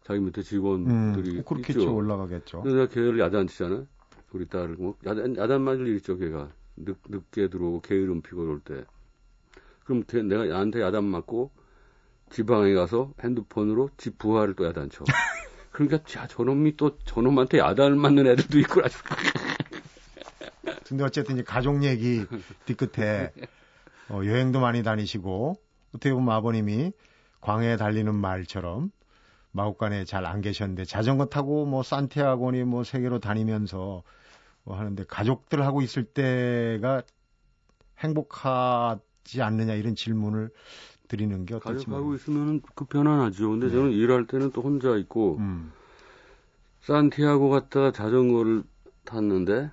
자기 0.03 0.21
밑에 0.21 0.43
직원들이 0.43 1.39
음, 1.39 1.45
그렇겠죠 1.45 1.81
있죠. 1.81 1.95
올라가겠죠. 1.95 2.63
근데 2.63 2.77
내가 2.77 2.93
걔를 2.93 3.19
야단치잖아. 3.21 3.87
우리 4.33 4.47
딸을 4.47 4.77
뭐 4.77 4.97
야단 5.07 5.37
야단 5.37 5.63
맞을 5.63 5.87
일 5.87 5.97
있죠. 5.97 6.17
걔가 6.19 6.51
늦, 6.77 6.97
늦게 7.09 7.49
들어오고 7.49 7.81
게으름 7.83 8.21
피고 8.23 8.43
그럴 8.45 8.61
때. 8.61 8.85
그럼 9.85 10.05
걔, 10.07 10.23
내가 10.23 10.45
나한테 10.45 10.81
야단 10.83 11.05
맞고 11.05 11.51
지방에 12.33 12.73
가서 12.75 13.13
핸드폰으로 13.23 13.91
집 13.97 14.19
부하를 14.19 14.55
또 14.55 14.67
야단쳐. 14.67 15.05
그러니까 15.71 16.03
자 16.05 16.27
저놈이 16.27 16.77
또 16.77 16.99
저놈한테 17.05 17.59
야단을 17.59 17.97
맞는 17.97 18.27
애들도 18.27 18.59
있구나. 18.61 18.89
근데 20.87 21.05
어쨌든 21.05 21.37
이제 21.37 21.45
가족 21.45 21.85
얘기 21.85 22.27
뒤끝에 22.67 23.33
어, 24.11 24.21
여행도 24.25 24.61
많이 24.61 24.83
다니시고 24.83 25.55
어떻게 25.95 26.13
보면 26.13 26.35
아버님이 26.35 26.93
광해에 27.41 27.77
달리는 27.77 28.15
말처럼 28.15 28.91
마곡간에 29.53 30.05
잘 30.05 30.27
안 30.27 30.41
계셨는데 30.41 30.85
자전거 30.85 31.27
타고 31.27 31.67
뭐 31.67 31.83
산티아고니 31.83 32.65
뭐 32.65 32.85
세계로 32.85 33.19
다니면서 33.21 34.03
뭐 34.65 34.77
하는데 34.77 35.05
가족들하고 35.05 35.83
있을 35.83 36.05
때가 36.05 37.03
행복하지 37.99 39.43
않느냐 39.43 39.75
이런 39.75 39.95
질문을 39.95 40.51
드리는 41.13 41.45
게 41.45 41.55
어떨지 41.55 41.85
가족하고. 41.85 42.15
있으면은 42.15 42.63
그 42.75 42.87
편안하죠. 42.87 43.51
근데 43.51 43.67
네. 43.67 43.73
저는 43.73 43.91
일할 43.93 44.27
때는 44.27 44.51
또 44.53 44.63
혼자 44.63 44.97
있고 44.97 45.37
음, 45.41 45.71
산티아고 46.81 47.51
갔다가 47.51 47.93
자전거를 47.93 48.63
탔는데 49.05 49.71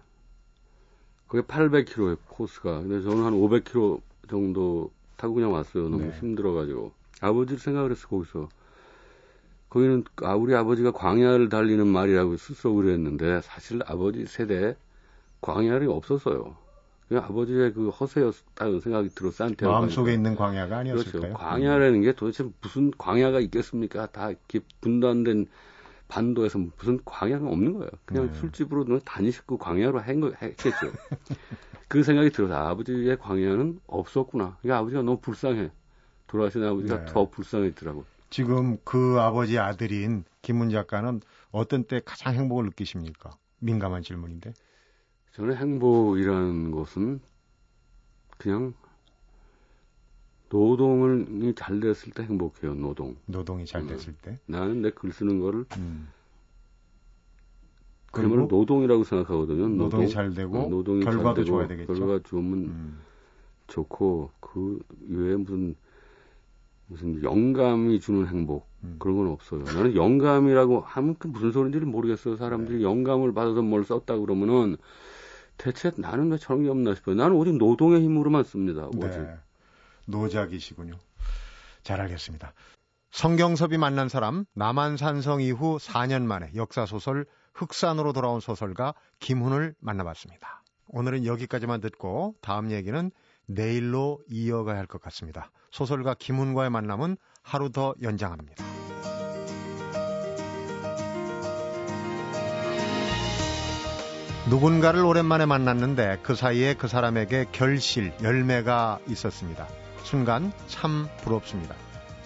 그게 1.28 1.42
800km의 1.48 2.18
코스가. 2.28 2.82
근데 2.82 3.02
저는 3.02 3.24
한 3.24 3.34
500km 3.34 4.02
정도 4.30 4.92
타고 5.16 5.36
그냥 5.36 5.54
왔어요. 5.54 5.88
너무 5.88 6.04
네. 6.04 6.18
힘들어가지고 6.20 6.92
아버지를 7.22 7.58
생각을 7.60 7.92
했어 7.92 8.08
거기서. 8.10 8.50
거기는 9.70 10.04
아, 10.24 10.34
우리 10.36 10.54
아버지가 10.56 10.92
광야를 10.92 11.48
달리는 11.48 11.88
말이라고 11.88 12.36
스스로 12.36 12.74
그랬는데 12.74 13.40
사실 13.42 13.82
아버지 13.86 14.26
세대 14.26 14.76
광야를 15.40 15.88
없었어요. 15.90 16.58
그냥 17.10 17.24
아버지의 17.26 17.74
그 17.74 17.90
허세였다는 17.90 18.80
생각이 18.82 19.10
들어 19.10 19.32
산티아고 19.32 19.74
마음속에 19.74 20.14
있는 20.14 20.36
광야가 20.36 20.78
아니었을까요? 20.78 21.22
그렇죠. 21.22 21.38
광야라는 21.38 22.02
게 22.04 22.14
도대체 22.14 22.48
무슨 22.62 22.92
광야가 22.92 23.40
있겠습니까? 23.40 24.06
다 24.06 24.30
이렇게 24.30 24.60
분단된 24.80 25.48
반도에서 26.08 26.60
무슨 26.78 27.00
광야가 27.04 27.48
없는 27.48 27.74
거예요. 27.74 27.90
그냥 28.06 28.32
네. 28.32 28.40
술집으로 28.40 28.86
너 28.86 29.00
다니시고 29.00 29.58
광야로 29.58 30.00
한 30.00 30.20
거, 30.20 30.32
했겠죠. 30.40 30.78
그 31.90 32.04
생각이 32.04 32.30
들어서 32.30 32.54
아버지의 32.54 33.18
광야는 33.18 33.80
없었구나. 33.88 34.58
그러니까 34.62 34.78
아버지가 34.78 35.02
너무 35.02 35.20
불쌍해. 35.20 35.72
돌아가신 36.28 36.64
아버지가 36.64 37.06
네. 37.06 37.12
더 37.12 37.28
불쌍했더라고. 37.28 38.06
지금 38.30 38.78
그 38.84 39.18
아버지 39.20 39.58
아들인 39.58 40.26
김문 40.44 40.70
작가는 40.70 41.22
어떤 41.50 41.84
때 41.86 42.02
가장 42.06 42.36
행복을 42.36 42.66
느끼십니까? 42.66 43.32
민감한 43.58 44.04
질문인데. 44.04 44.54
저는 45.34 45.56
행복이라는 45.56 46.72
것은 46.72 47.20
그냥 48.38 48.74
노동을 50.50 51.54
잘 51.56 51.80
됐을 51.80 52.12
때 52.12 52.24
행복해요. 52.24 52.74
노동. 52.74 53.16
노동이 53.28 53.66
잘 53.66 53.82
음. 53.82 53.88
됐을 53.88 54.14
때. 54.22 54.40
나는 54.48 54.82
내 54.82 54.90
글 54.92 55.12
쓰는 55.12 55.40
거를 55.40 55.66
음. 55.78 56.08
그러면 58.12 58.48
노동이라고 58.48 59.04
생각하거든요. 59.04 59.68
노동. 59.68 59.78
노동이 59.78 60.10
잘 60.10 60.34
되고 60.34 60.58
어, 60.58 60.68
노동이 60.68 61.02
결과도 61.04 61.36
잘 61.36 61.36
되고 61.36 61.46
좋아야 61.46 61.68
되겠죠. 61.68 61.94
결과 61.94 62.20
좋으면 62.24 62.54
음. 62.60 63.00
좋고 63.68 64.32
그 64.40 64.80
이외에 65.08 65.36
무슨 65.36 65.76
무슨 66.88 67.22
영감이 67.22 68.00
주는 68.00 68.26
행복 68.26 68.68
음. 68.84 68.96
그런 68.98 69.18
건 69.18 69.28
없어요. 69.28 69.62
나는 69.62 69.96
영감이라고 69.96 70.80
하면 70.82 71.16
그 71.20 71.28
무슨 71.28 71.52
소리인지를 71.52 71.86
모르겠어요. 71.86 72.36
사람들이 72.38 72.80
네. 72.80 72.84
영감을 72.84 73.32
받아서 73.34 73.62
뭘 73.62 73.84
썼다 73.84 74.18
그러면은 74.18 74.78
대체 75.60 75.92
나는 75.98 76.32
왜 76.32 76.38
저런 76.38 76.64
게 76.64 76.70
없나 76.70 76.96
싶어요. 76.96 77.16
나는 77.16 77.36
오직 77.36 77.56
노동의 77.58 78.02
힘으로만 78.02 78.44
씁니다. 78.46 78.88
오직. 78.88 79.20
네. 79.20 79.36
노작이시군요. 80.08 80.98
잘 81.84 82.02
알겠습니다. 82.02 82.54
성경섭이 83.12 83.78
만난 83.78 84.08
사람 84.10 84.46
남한산성 84.54 85.42
이후 85.42 85.78
4년 85.78 86.24
만에 86.24 86.50
역사소설 86.56 87.26
흑산으로 87.54 88.14
돌아온 88.14 88.40
소설가 88.40 88.94
김훈을 89.20 89.76
만나봤습니다. 89.80 90.64
오늘은 90.88 91.26
여기까지만 91.26 91.82
듣고 91.82 92.36
다음 92.42 92.72
얘기는 92.72 93.12
내일로 93.48 94.20
이어가야 94.30 94.78
할 94.78 94.88
것 94.88 95.02
같습니다. 95.02 95.52
소설가 95.72 96.14
김훈과의 96.14 96.70
만남은 96.70 97.18
하루 97.44 97.70
더 97.72 97.94
연장합니다. 98.02 98.79
누군가를 104.50 105.06
오랜만에 105.06 105.46
만났는데 105.46 106.18
그 106.24 106.34
사이에 106.34 106.74
그 106.74 106.88
사람에게 106.88 107.46
결실, 107.52 108.12
열매가 108.24 108.98
있었습니다. 109.08 109.68
순간 110.02 110.52
참 110.66 111.08
부럽습니다. 111.22 111.76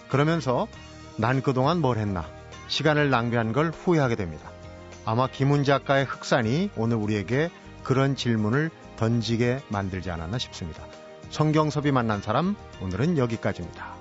그러면서 0.07 0.67
난 1.17 1.41
그동안 1.41 1.81
뭘 1.81 1.97
했나? 1.97 2.25
시간을 2.69 3.09
낭비한 3.09 3.51
걸 3.51 3.71
후회하게 3.71 4.15
됩니다. 4.15 4.49
아마 5.03 5.27
김훈 5.27 5.65
작가의 5.65 6.05
흑산이 6.05 6.69
오늘 6.77 6.95
우리에게 6.95 7.49
그런 7.83 8.15
질문을 8.15 8.69
던지게 8.95 9.59
만들지 9.67 10.09
않았나 10.09 10.37
싶습니다. 10.37 10.81
성경섭이 11.29 11.91
만난 11.91 12.21
사람, 12.21 12.55
오늘은 12.81 13.17
여기까지입니다. 13.17 13.92